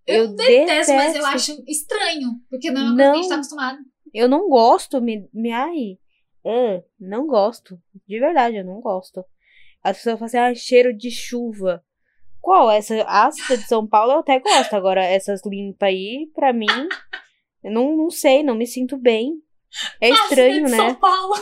[0.06, 1.26] Eu, Eu detesto, mas eu detesto.
[1.52, 3.78] acho estranho, porque não é uma coisa que a gente tá acostumado.
[4.12, 5.98] Eu não gosto, me, me ai,
[6.46, 7.80] ah, não gosto.
[8.06, 9.24] De verdade, eu não gosto.
[9.82, 11.82] As pessoas falam assim, ah, cheiro de chuva.
[12.40, 12.70] Qual?
[12.70, 14.74] Essa ácida de São Paulo eu até gosto.
[14.74, 16.66] Agora, essas limpas aí, pra mim,
[17.62, 19.32] eu não, não sei, não me sinto bem.
[20.00, 20.76] É estranho, Ah, de né?
[20.76, 21.34] São Paulo.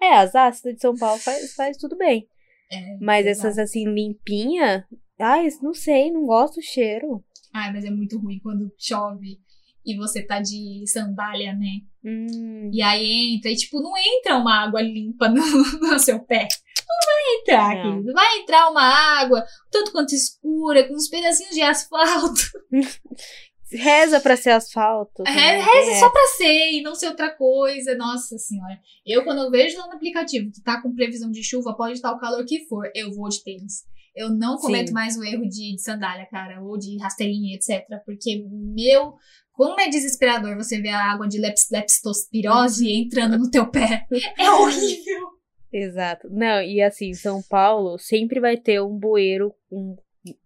[0.00, 2.28] É, as ácidas de São Paulo faz, faz tudo bem.
[2.70, 3.48] É, Mas exato.
[3.48, 4.86] essas assim, limpinha,
[5.18, 7.24] ai, não sei, não gosto do cheiro.
[7.54, 9.38] Ai, mas é muito ruim quando chove
[9.84, 11.80] e você tá de sandália, né?
[12.04, 15.40] Hum, E aí entra, e tipo, não entra uma água limpa no,
[15.80, 16.46] no seu pé.
[16.88, 17.92] Não vai entrar, Não.
[17.92, 18.12] querido.
[18.12, 22.40] Vai entrar uma água, tanto quanto escura, com uns pedacinhos de asfalto.
[23.72, 25.24] reza pra ser asfalto.
[25.24, 25.98] Também, Reza é.
[26.00, 27.96] só pra ser e não ser outra coisa.
[27.96, 28.78] Nossa senhora.
[29.04, 32.12] Eu, quando eu vejo lá no aplicativo que tá com previsão de chuva, pode estar
[32.12, 33.82] o calor que for, eu vou de tênis.
[34.16, 34.94] Eu não cometo Sim.
[34.94, 37.84] mais o erro de, de sandália, cara, ou de rasteirinha, etc.
[38.06, 39.12] Porque, meu,
[39.52, 44.06] como é desesperador você ver a água de leps, leptospirose entrando no teu pé.
[44.38, 45.36] É horrível.
[45.70, 46.28] Exato.
[46.30, 49.96] Não, e assim, São Paulo sempre vai ter um bueiro um,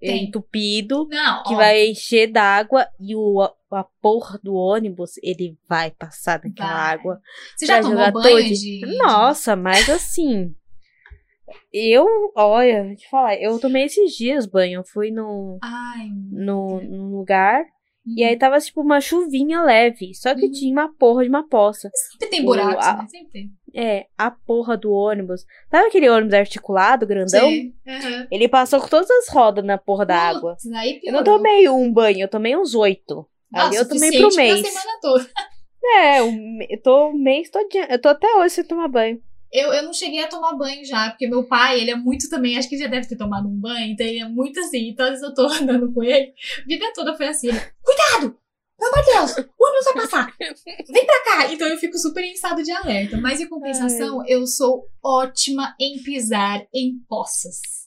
[0.01, 0.25] Tem.
[0.25, 5.93] entupido Não, que ó, vai encher d'água e o, a, porra do ônibus, ele vai
[5.93, 6.95] passar naquela Vai.
[6.95, 7.21] água.
[7.57, 8.81] Você já tomou banho de...
[8.99, 10.55] Nossa, mas assim.
[11.73, 14.81] Eu, olha, vou te falar, eu tomei esses dias banho.
[14.81, 17.65] Eu fui no, Ai, no, num lugar
[18.07, 18.29] e uhum.
[18.29, 20.15] aí tava tipo uma chuvinha leve.
[20.15, 20.53] Só que Uhum.
[20.53, 21.91] tinha uma porra de uma poça.
[22.13, 23.07] Sempre tem buracos, a- né?
[23.09, 23.51] Sempre tem.
[23.73, 25.45] É, a porra do ônibus.
[25.71, 27.49] Sabe aquele ônibus articulado, grandão?
[27.49, 27.73] Sei.
[27.87, 28.27] Aham.
[28.31, 30.53] Ele passou com todas as rodas na porra da água.
[30.55, 33.27] Putz, aí Eu não tomei um banho, eu tomei uns oito.
[33.55, 34.61] Ah, Ali eu tomei pro mês.
[34.61, 35.29] Pra semana toda.
[35.83, 37.85] É, eu tô o mês todinho.
[37.89, 39.21] Eu tô até hoje sem tomar banho.
[39.53, 42.57] Eu, eu não cheguei a tomar banho já, porque meu pai, ele é muito também,
[42.57, 44.89] acho que ele já deve ter tomado um banho, então ele é muito assim.
[44.89, 46.33] Então, às vezes eu tô andando com ele,
[46.63, 47.49] a vida toda foi assim.
[47.49, 48.39] Ele, Cuidado!
[48.79, 49.49] Pelo amor de Deus!
[49.59, 50.35] O ônibus vai passar!
[50.89, 51.53] Vem pra cá!
[51.53, 53.19] Então eu fico super em estado de alerta.
[53.19, 57.80] Mas em compensação, eu sou ótima em pisar em poças.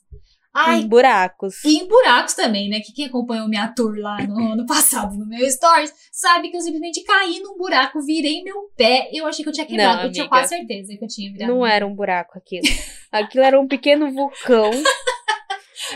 [0.55, 1.63] Ai, Em buracos.
[1.65, 2.79] e em buracos também, né?
[2.79, 6.61] Que quem acompanhou minha tour lá no ano passado no meu stories sabe que eu
[6.61, 9.09] simplesmente caí num buraco, virei meu pé.
[9.11, 9.97] Eu achei que eu tinha quebrado.
[9.97, 11.51] Não, eu tinha quase certeza que eu tinha virado.
[11.51, 12.67] Não era um buraco aquilo.
[13.11, 14.69] Aquilo era um pequeno vulcão.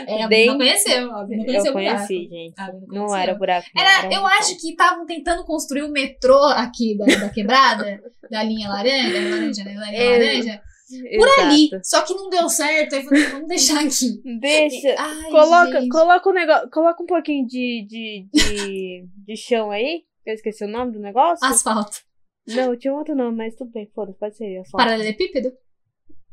[0.06, 2.06] É, a Bem- não conheceu, a não conheceu Eu o buraco.
[2.06, 2.54] conheci, gente.
[2.60, 3.16] A Bia Não conheceu.
[3.16, 3.66] era buraco.
[3.74, 7.98] não, Era, um eu acho que estavam tentando construir o metrô aqui da, da quebrada,
[8.30, 9.76] da linha laranja, laranja, né?
[9.92, 11.40] É, laranja, por Exato.
[11.42, 11.70] ali.
[11.82, 14.20] Só que não deu certo, aí falei, vamos deixar aqui.
[14.40, 14.94] Deixa.
[14.98, 15.90] Ai, Coloca, gente.
[15.90, 16.70] coloca um negócio.
[16.70, 20.04] Coloca um pouquinho de, de, de, de chão aí.
[20.24, 21.46] Eu esqueci o nome do negócio.
[21.46, 21.98] Asfalto.
[22.46, 24.58] Não, tinha outro nome, mas tudo bem, foda-se, pode ser.
[24.58, 24.84] asfalto.
[24.84, 25.52] Paralelepípedo?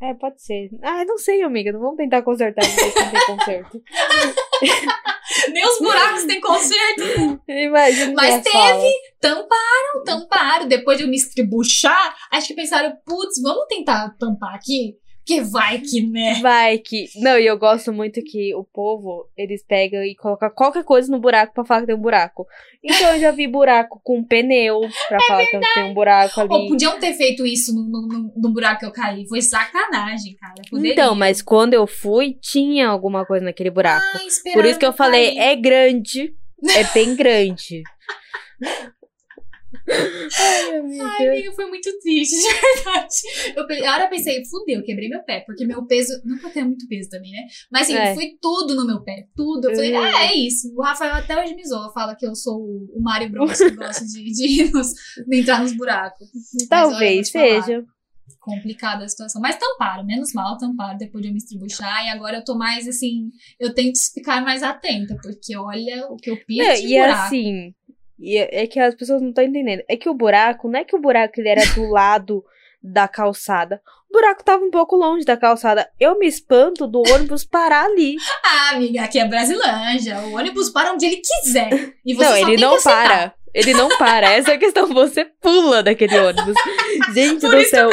[0.01, 0.69] É, pode ser.
[0.81, 1.71] Ah, não sei, amiga.
[1.71, 3.81] Não vamos tentar consertar isso que não tem conserto.
[5.51, 7.41] Nem os buracos têm conserto.
[7.47, 8.13] Imagina.
[8.15, 8.83] Mas ela fala.
[9.19, 10.67] Tamparam, tamparam.
[10.67, 14.95] Depois de eu me estribuchar, acho que pensaram, putz, vamos tentar tampar aqui?
[15.25, 16.39] Porque vai que, né?
[16.39, 17.05] Vai que.
[17.15, 21.19] Não, e eu gosto muito que o povo, eles pegam e colocam qualquer coisa no
[21.19, 22.45] buraco pra falar que tem um buraco.
[22.83, 26.49] Então eu já vi buraco com pneu pra falar que tem um buraco ali.
[26.51, 29.27] Ou podiam ter feito isso no, no, no- buraco que eu caí.
[29.27, 30.53] Foi sacanagem, cara.
[30.69, 30.93] Poderia.
[30.93, 34.05] Então, mas quando eu fui, tinha alguma coisa naquele buraco.
[34.13, 35.39] Ai, Por isso que eu falei, cair.
[35.39, 36.35] é grande.
[36.75, 37.81] É bem grande.
[39.87, 41.03] Ai, amiga.
[41.05, 43.15] Ai, amiga, foi muito triste, de verdade.
[43.55, 46.13] Eu, pe- a hora eu pensei, fudeu, quebrei meu pé, porque meu peso.
[46.25, 47.45] Não tenha muito peso também, né?
[47.71, 48.13] Mas assim, É.
[48.15, 49.27] foi tudo no meu pé.
[49.35, 49.69] Tudo.
[49.69, 50.01] Eu falei, Uhum.
[50.03, 50.73] ah, é isso.
[50.75, 53.71] O Rafael até hoje me zoa, fala que eu sou o o Mario Bros, que
[53.71, 54.93] gosta de, de, nos-
[55.27, 56.27] de entrar nos buracos.
[56.69, 57.83] Talvez olha, seja.
[58.39, 59.41] complicada a situação.
[59.41, 62.05] Mas tamparam, menos mal tamparam depois de eu me estribuchar.
[62.05, 63.29] E agora eu tô mais assim,
[63.59, 67.21] eu tento ficar mais atenta, porque olha o que eu piso Não, e buraco.
[67.23, 67.73] assim,
[68.19, 69.83] e é é que as pessoas não estão entendendo.
[69.87, 72.43] É que o buraco, não é que o buraco ele era do lado
[72.81, 73.81] da calçada.
[74.09, 75.89] O buraco tava um pouco longe da calçada.
[75.99, 78.15] Eu me espanto do ônibus parar ali.
[78.47, 80.19] Ah, amiga, aqui é Brasilândia.
[80.21, 81.93] O ônibus para onde ele quiser.
[82.05, 83.33] E você não, ele não para.
[83.53, 84.31] Ele não para.
[84.31, 84.87] Essa é a questão.
[84.87, 86.55] Você pula daquele ônibus.
[87.13, 87.89] Gente Por do céu.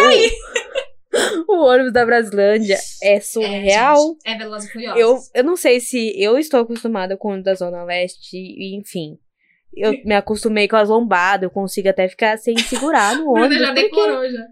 [1.46, 4.16] O, o ônibus da Brasilândia é surreal.
[4.24, 5.00] É, gente, é Veloz e Furiosos.
[5.00, 8.36] Eu, eu não sei se eu estou acostumada com o da Zona Leste,
[8.76, 9.18] enfim.
[9.76, 13.58] Eu me acostumei com as lombadas, eu consigo até ficar sem segurar no Bruna ônibus.
[13.58, 14.46] já porque, decorou já.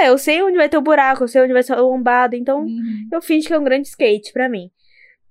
[0.00, 2.36] é, eu sei onde vai ter o buraco, eu sei onde vai ser a lombada,
[2.36, 3.08] então Uhum.
[3.12, 4.70] eu finge que é um grande skate pra mim.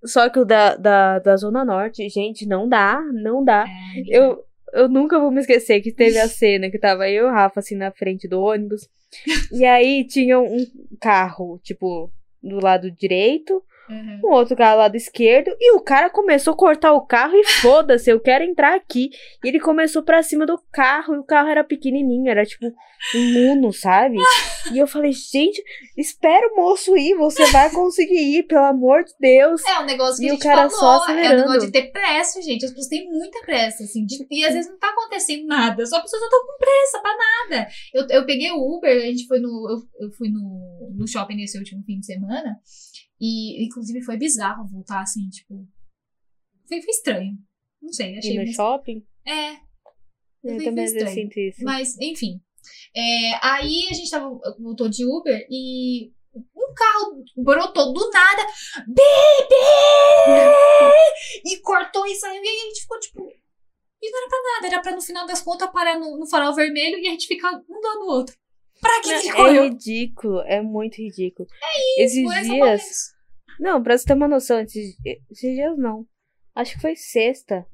[0.06, 3.66] Só que o da, da, da Zona Norte, gente, não dá, não dá.
[3.68, 4.42] É, Eu,
[4.74, 7.60] eu nunca vou me esquecer que teve a cena que tava eu e o Rafa
[7.60, 8.88] assim na frente do ônibus.
[9.52, 10.66] E aí tinha um
[11.02, 12.10] carro, tipo,
[12.42, 14.22] do lado direito, uhum.
[14.26, 17.44] um outro carro do lado esquerdo, e o cara começou a cortar o carro e
[17.46, 19.10] foda-se, eu quero entrar aqui.
[19.44, 22.66] E ele começou pra cima do carro, e o carro era pequenininho, era tipo
[23.16, 24.18] um Uno, sabe?
[24.74, 25.64] E eu falei, gente,
[25.98, 29.66] espera o moço ir, você vai conseguir ir, pelo amor de Deus.
[29.66, 30.78] É um negócio que E a o gente cara falou.
[30.80, 31.38] só é o acelerando.
[31.42, 32.66] negócio de ter pressa, gente.
[32.66, 34.06] As pessoas têm muita pressa, assim.
[34.06, 35.86] de- e às vezes não tá acontecendo nada.
[35.86, 37.68] Só a pessoa só tá com pressa pra nada.
[37.94, 39.48] Eu, eu peguei o Uber, a gente foi no.
[39.70, 42.58] Eu, eu fui no, no shopping nesse último fim de semana.
[43.22, 45.68] E, inclusive, foi bizarro voltar assim, tipo.
[46.68, 47.38] Foi, foi estranho.
[47.82, 48.32] Não sei, achei.
[48.32, 49.06] Ir no meio- shopping.
[49.26, 49.54] É,
[50.44, 51.14] Eu Foi também estranho.
[51.14, 51.64] sinto isso.
[51.64, 52.42] Mas, enfim.
[52.96, 58.46] É, aí a gente tava, voltou de Uber e um carro brotou do nada.
[58.88, 59.56] Bebê!
[61.46, 62.44] E cortou e saiu.
[62.44, 63.28] E aí a gente ficou tipo.
[64.02, 66.54] E não era pra nada, era pra no final das contas parar no, no farol
[66.56, 68.36] vermelho e a gente ficar um do lado do outro.
[68.82, 69.64] Pra que, que ele É correu?
[69.64, 71.48] ridículo, é muito ridículo.
[71.98, 72.54] Esses Por essa dias.
[72.60, 73.20] conversa.
[73.60, 74.96] Não, pra você ter uma noção, esses,
[75.30, 76.06] esses dias não.
[76.56, 77.66] Acho que foi sexta.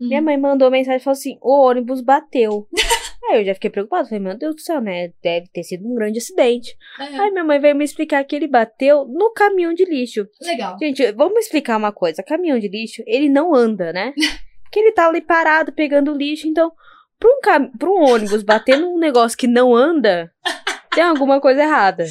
[0.00, 0.08] Hum.
[0.08, 2.68] Minha mãe mandou mensagem e falou assim: o ônibus bateu.
[3.30, 4.04] Aí eu já fiquei preocupada.
[4.08, 5.12] Falei, meu Deus do céu, né?
[5.22, 6.76] Deve ter sido um grande acidente.
[6.98, 10.26] É, Aí minha mãe veio me explicar que ele bateu no caminhão de lixo.
[10.40, 10.76] legal.
[10.80, 12.22] Gente, vamos explicar uma coisa.
[12.22, 14.12] Caminhão de lixo, ele não anda, né?
[14.64, 16.48] Porque ele tá ali parado pegando lixo.
[16.48, 16.72] Então,
[17.22, 17.70] pra um, cam...
[17.78, 20.30] pra um ônibus bater num negócio que não anda,
[20.94, 22.04] tem alguma coisa errada.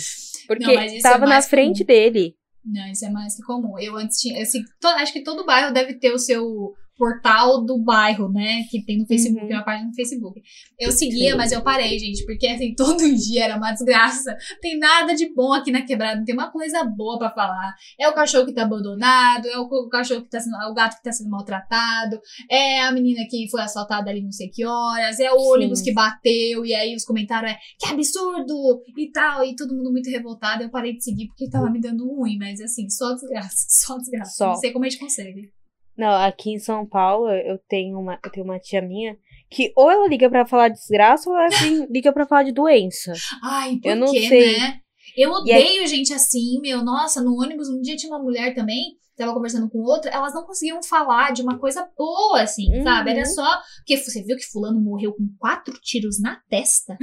[0.47, 1.88] Porque Não, é tava na mais frente comum.
[1.88, 2.36] dele.
[2.66, 3.78] Não, isso é mais que comum.
[3.80, 4.41] Eu antes tinha.
[4.41, 8.63] Assim, to- acho que todo bairro deve ter o seu portal do bairro, né?
[8.69, 9.53] Que tem no Facebook, Uhum.
[9.57, 10.39] uma página no Facebook.
[10.79, 14.35] Eu seguia, mas eu parei, gente, porque assim, todo dia era uma desgraça.
[14.61, 17.73] Tem nada de bom aqui na quebrada, não tem uma coisa boa pra falar.
[17.99, 20.55] É o cachorro que tá abandonado, é o cachorro que tá sendo.
[20.69, 22.19] O gato que tá sendo maltratado,
[22.49, 25.45] é a menina que foi assaltada ali não sei que horas, é o Sim.
[25.53, 29.91] ônibus que bateu, e aí os comentários é que absurdo e tal, e todo mundo
[29.91, 30.63] muito revoltado.
[30.63, 34.31] Eu parei de seguir porque tava me dando ruim, mas assim, só desgraça, só desgraça.
[34.35, 34.47] Só.
[34.49, 35.49] Não sei como a gente consegue.
[35.97, 39.15] Não, aqui em São Paulo, eu tenho uma, eu tenho uma tia minha
[39.49, 42.51] que ou ela liga pra falar de desgraça ou ela vem- liga pra falar de
[42.53, 43.13] doença.
[43.43, 44.57] Ai, por Eu não quê, sei.
[44.59, 44.79] né?
[45.17, 46.83] Eu E aí- odeio gente assim, meu.
[46.83, 50.43] Nossa, no ônibus, um dia tinha uma mulher também, tava conversando com outra, elas não
[50.45, 52.83] conseguiam falar de uma coisa boa, assim, Uhum.
[52.83, 53.11] sabe?
[53.11, 53.59] Era só.
[53.79, 56.97] Porque você viu que Fulano morreu com quatro tiros na testa.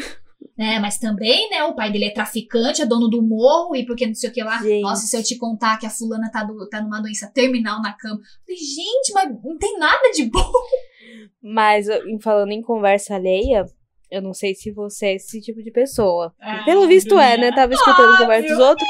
[0.56, 4.06] Né, mas também, né, o pai dele é traficante, é dono do morro, e porque
[4.06, 4.60] não sei o que lá.
[4.60, 4.82] Gente.
[4.82, 7.92] Nossa, se eu te contar que a fulana tá, do- tá numa doença terminal na
[7.92, 8.18] cama.
[8.44, 10.50] Falei, gente, mas não tem nada de bom.
[11.40, 11.86] Mas
[12.20, 13.64] falando em conversa alheia,
[14.10, 16.34] eu não sei se você é esse tipo de pessoa.
[16.40, 17.52] Ah, Pelo visto é, né?
[17.52, 18.88] Tava escutando a conversa dos outros.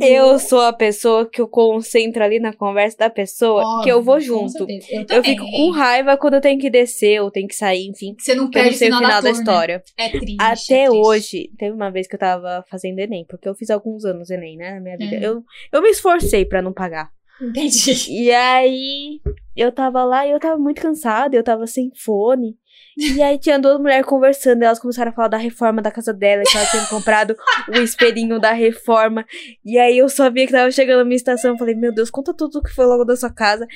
[0.00, 4.16] Eu sou a pessoa que eu concentro ali na conversa da pessoa, que eu vou
[4.16, 4.66] Óbvio, junto.
[4.90, 8.14] Eu, Eu fico com raiva quando eu tenho que descer ou tenho que sair, enfim.
[8.18, 9.38] Você não Porque eu perde não sei o final da, tour, né?
[9.38, 9.82] história.
[9.96, 10.36] É triste.
[10.40, 11.06] Até é triste.
[11.06, 14.56] hoje, teve uma vez que eu tava fazendo Enem, porque eu fiz alguns anos Enem,
[14.56, 15.16] né, na minha vida.
[15.16, 15.22] Uhum.
[15.22, 17.10] Eu, eu me esforcei pra não pagar.
[17.40, 17.92] Entendi.
[18.10, 19.20] E aí,
[19.54, 22.56] eu tava lá e eu tava muito cansada, eu tava sem fone.
[22.96, 26.42] E aí tinha duas mulheres conversando, elas começaram a falar da reforma da casa dela,
[26.50, 27.36] que ela tinha comprado
[27.68, 29.26] o espelhinho da reforma.
[29.62, 32.10] E aí eu só via que tava chegando a minha estação, eu falei, meu Deus,
[32.10, 33.66] conta tudo que foi logo da sua casa.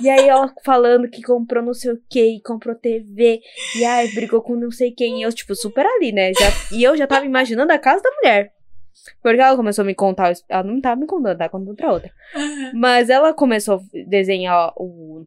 [0.00, 3.40] E aí ela falando que comprou não sei o que, comprou TV,
[3.76, 6.32] e aí brigou com não sei quem, e eu, tipo, super ali, né?
[6.32, 8.52] Já, e eu já tava imaginando a casa da mulher.
[9.22, 12.10] Porque ela começou a me contar, ela não tava me contando, tava contando pra outra.
[12.74, 15.26] Mas ela começou a desenhar o,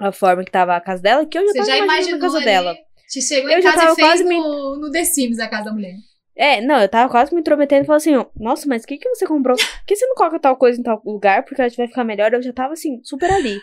[0.00, 2.18] a forma que tava a casa dela, que eu já Você tava já imaginando imaginou
[2.18, 2.76] a casa ali, dela.
[3.08, 5.38] Te chegou Eu em já casa tava e fez quase me- no, no The Sims
[5.38, 5.94] a casa da mulher.
[6.36, 8.96] É, não, eu tava quase me intrometendo e falando assim, ó, nossa, mas o que
[8.96, 9.56] que você comprou?
[9.56, 11.44] Por que você não coloca tal coisa em tal lugar?
[11.44, 12.32] Porque a gente vai ficar melhor.
[12.32, 13.58] Eu já tava assim, super ali.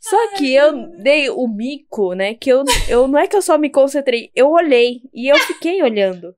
[0.00, 0.72] Só que eu
[1.02, 2.34] dei o mico, né?
[2.34, 5.82] Que eu, eu não é que eu só me concentrei, eu olhei e eu fiquei
[5.82, 6.34] olhando.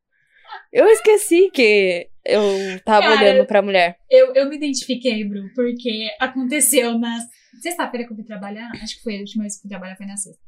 [0.73, 2.43] Eu esqueci que eu
[2.85, 3.97] tava Cara, olhando pra mulher.
[4.11, 7.17] Eu, eu me identifiquei, Bru, porque aconteceu na
[7.61, 8.71] sexta-feira que eu fui trabalhar.
[8.83, 10.43] Acho que foi a última vez que eu fui trabalhar, foi na sexta.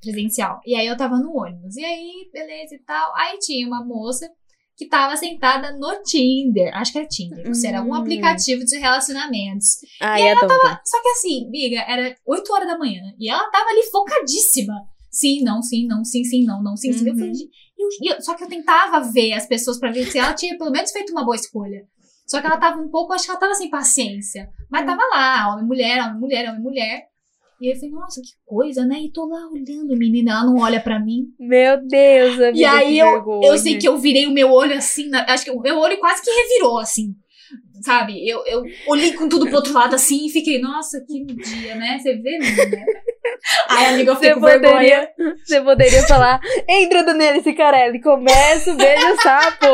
[0.00, 0.60] Presencial.
[0.66, 1.76] E aí eu tava no ônibus.
[1.76, 3.12] E aí, beleza e tal.
[3.16, 4.28] Aí tinha uma moça
[4.76, 6.70] que tava sentada no Tinder.
[6.76, 7.46] Acho que era Tinder.
[7.48, 7.96] Ou seja, era algum Hum.
[7.96, 9.78] aplicativo de relacionamentos.
[10.00, 10.76] Ah, é tão bom.
[10.84, 13.02] Só que assim, miga, era 8 horas da manhã.
[13.18, 14.74] E ela tava ali focadíssima.
[15.10, 17.06] Sim, não, sim, não, sim, sim, não, não, sim, sim.
[17.06, 17.18] Eu Uhum.
[17.18, 17.32] falei,
[17.78, 20.58] eu- e eu- só que eu tentava ver as pessoas pra ver se ela tinha
[20.58, 21.86] pelo menos feito uma boa escolha.
[22.26, 24.48] Só que ela tava um pouco, acho que ela tava sem paciência.
[24.70, 27.02] Mas tava lá, homem, mulher, homem, mulher, homem, mulher.
[27.60, 28.96] E eu falei, nossa, que coisa, né?
[29.00, 31.28] E tô lá olhando, menina, ela não olha pra mim.
[31.38, 33.46] Meu Deus, amiga, E aí eu, vergonha.
[33.48, 35.98] eu sei que eu virei o meu olho assim, na- acho que o meu olho
[35.98, 37.14] quase que revirou assim.
[37.82, 38.28] Sabe?
[38.28, 41.98] Eu, eu olhei com tudo pro outro lado assim e fiquei, nossa, que dia, né?
[41.98, 42.84] Você vê, menina?
[43.68, 44.72] Aí, amiga, eu fiquei Você com vergonha.
[44.74, 45.10] poderia,
[45.44, 49.66] você poderia falar, entra Daniela Cicarelli, começa o beijo sapo.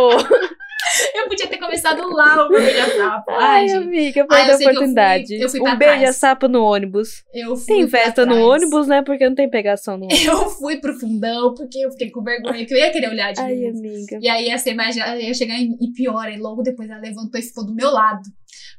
[1.14, 3.30] Eu podia ter começado lá o meu beija-sapo.
[3.30, 5.34] Ai, Ai, amiga, perdeu eu a que eu fui- oportunidade.
[5.34, 6.16] eu fui um beijo trás.
[6.16, 7.22] sapo no ônibus.
[7.32, 9.02] Eu fui Tem festa no ônibus, né?
[9.02, 10.24] Porque não tem pegação no ônibus.
[10.24, 13.40] Eu fui pro fundão porque eu fiquei com vergonha, que eu ia querer olhar de
[13.40, 13.78] Ai, novo.
[13.78, 14.18] amiga.
[14.20, 17.38] E aí ser mais, já ia chegar em- e pior, e logo depois ela levantou
[17.40, 18.22] e ficou do meu lado.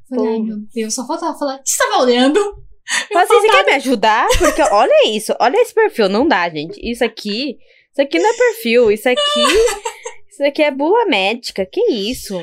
[0.08, 0.42] Falei, ai Pô.
[0.44, 2.38] meu Deus, só faltava falar, o que você tava olhando?
[3.12, 4.28] Fala assim, você quer me ajudar?
[4.38, 6.08] Porque olha isso, olha esse perfil.
[6.08, 6.78] Não dá, gente.
[6.82, 7.56] Isso aqui,
[7.92, 8.90] isso aqui não é perfil.
[8.92, 9.20] Isso aqui,
[10.34, 11.64] isso aqui é bula médica.
[11.64, 12.34] Que isso?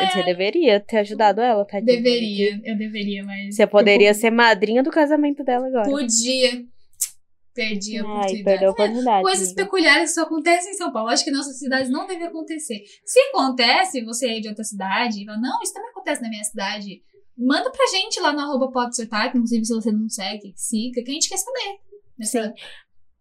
[0.00, 1.96] Você deveria ter ajudado ela, tadinha.
[1.96, 3.54] Deveria, eu deveria, mas.
[3.54, 5.88] Você poderia ser madrinha do casamento dela agora.
[5.88, 6.64] Podia.
[7.54, 8.44] Perdi a Ai, oportunidade.
[8.44, 9.22] perdeu a oportunidade.
[9.22, 9.62] Coisas amiga.
[9.62, 11.08] peculiares que só acontecem em São Paulo.
[11.08, 12.82] Acho que em nossas cidades não deve acontecer.
[13.04, 16.42] Se acontece, você é de outra cidade, e fala, não, isso também acontece na minha
[16.42, 17.02] cidade.
[17.36, 19.02] Manda pra gente lá no arroba que
[19.36, 21.78] inclusive se você não segue, siga, que a gente quer saber.
[22.18, 22.52] Nessa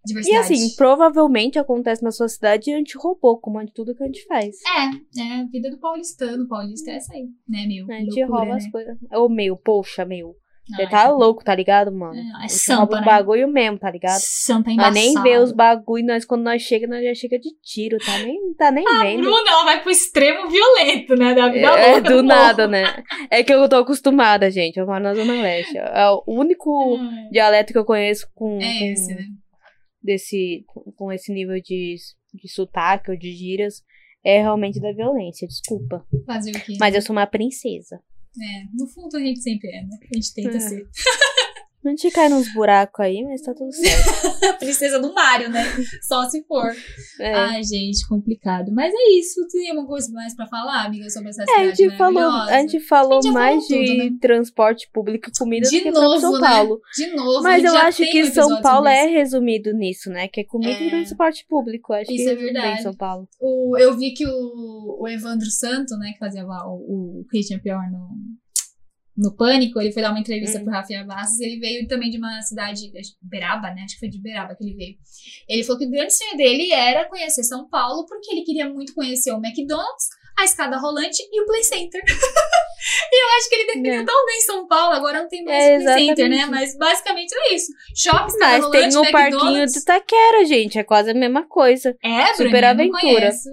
[0.06, 0.14] Sim.
[0.14, 0.54] E diversidade.
[0.54, 4.04] assim, provavelmente acontece na sua cidade e a gente roubou, como é de tudo que
[4.04, 4.56] a gente faz.
[4.66, 6.47] É, é a vida do paulistano.
[6.47, 7.86] Paulista é essa aí, né, meu?
[7.89, 8.58] A gente Loucura, rouba né?
[8.58, 8.97] as coisas.
[9.14, 10.36] Ô, meu, poxa, meu.
[10.66, 12.16] Você Ai, tá louco, tá ligado, mano?
[12.16, 13.06] É, é A sampa, né?
[13.06, 14.22] bagulho mesmo, tá ligado?
[14.22, 14.93] Santa Nós embaçada.
[14.93, 18.54] nem vê os bagulho, nós quando nós chega, nós já chega de tiro, tá nem,
[18.54, 19.24] tá nem A vendo.
[19.24, 21.34] Bruna, ela vai pro extremo violento, né?
[21.36, 22.24] Da vida É, louca do morro.
[22.24, 23.04] nada, né?
[23.30, 24.78] É que eu tô acostumada, gente.
[24.80, 25.78] Eu moro na Zona Leste.
[25.78, 26.97] É o único
[27.30, 29.26] dialeto que eu conheço com, É com esse, né?
[30.04, 31.95] Desse, com, esse nível de,
[32.34, 33.82] de sotaque ou de gírias
[34.24, 35.47] é realmente da violência.
[35.47, 36.06] Desculpa.
[36.26, 36.78] Fazer o quê?
[36.80, 38.01] Mas eu sou uma princesa.
[38.41, 39.97] É, no fundo a gente sempre é, né?
[40.12, 40.60] A gente tenta É.
[40.60, 40.84] ser.
[41.86, 44.45] A gente cai nos buracos aí, mas tá tudo certo.
[44.49, 45.63] A princesa do Mario, né?
[46.01, 46.73] Só se for.
[47.19, 47.34] É.
[47.34, 48.71] Ai, gente, complicado.
[48.71, 49.45] Mas é isso.
[49.51, 52.59] Tem alguma coisa mais pra falar, amiga, sobre essa É, a cidade gente falou, a
[52.61, 54.17] gente falou A gente mais falou de tudo, né?
[54.21, 56.39] transporte público e comida De do que novo, São né?
[56.39, 56.79] Paulo.
[56.95, 60.27] De novo, a Mas eu acho que São Paulo é resumido nisso, né?
[60.27, 60.88] Que é comida É.
[60.88, 61.93] e transporte público.
[61.93, 62.81] Acho Isso que é verdade.
[62.81, 63.27] São Paulo.
[63.41, 67.59] O, eu vi que o, o Evandro Santo, né, que fazia lá o, o Christian
[67.59, 68.09] Pior no,
[69.16, 70.64] no Pânico, ele foi dar uma entrevista Hum.
[70.64, 72.91] pro Rafael Bastos ele veio também de uma cidade,
[73.22, 73.84] Beraba, né?
[73.86, 74.95] Acho que foi de Beraba que ele veio.
[75.47, 78.93] Ele falou que o grande sonho dele era conhecer São Paulo porque ele queria muito
[78.95, 80.07] conhecer o McDonald's,
[80.39, 82.01] a escada rolante e o Play Center.
[83.11, 84.03] e eu acho que ele definiu É.
[84.03, 86.45] tão bem São Paulo, agora não tem mais É, Play Center, né?
[86.47, 87.72] Mas basicamente é isso.
[87.95, 89.74] Shopping, escada Mas rolante, tem o parquinho McDonald's.
[89.74, 90.80] de Itaquera, gente.
[90.80, 91.95] É quase a mesma coisa.
[92.03, 93.26] É, Super não aventura.
[93.30, 93.51] Nossa,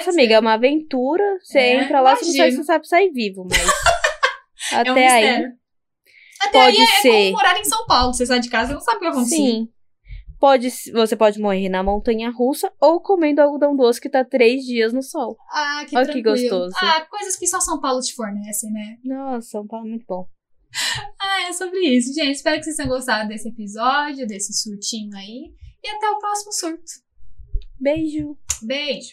[0.00, 0.10] conhecer.
[0.10, 1.38] amiga, é uma aventura.
[1.40, 2.62] Você É, entra lá, você não sabe se imagino.
[2.64, 3.58] você sabe sair vivo, mas.
[4.72, 5.24] É um Até aí.
[5.24, 5.52] mistério.
[6.40, 7.10] Até pode aí é ser.
[7.10, 8.14] como morar em São Paulo.
[8.14, 9.36] Você sai de casa e não sabe o que vai acontecer.
[9.36, 9.68] Sim.
[10.38, 14.92] Pode, você pode morrer na montanha russa ou comendo algodão doce que tá três dias
[14.92, 15.36] no sol.
[15.50, 16.60] Ah, que Olha que tranquilo.
[16.60, 16.74] gostoso.
[16.80, 18.98] Ah, coisas que só São Paulo te fornece, né?
[19.04, 20.28] Nossa, São Paulo é muito bom.
[21.20, 22.12] Ah, é sobre isso.
[22.14, 25.52] Gente, espero que vocês tenham gostado desse episódio, desse surtinho aí.
[25.82, 26.84] E até o próximo surto.
[27.80, 28.36] Beijo.
[28.62, 29.12] Beijo.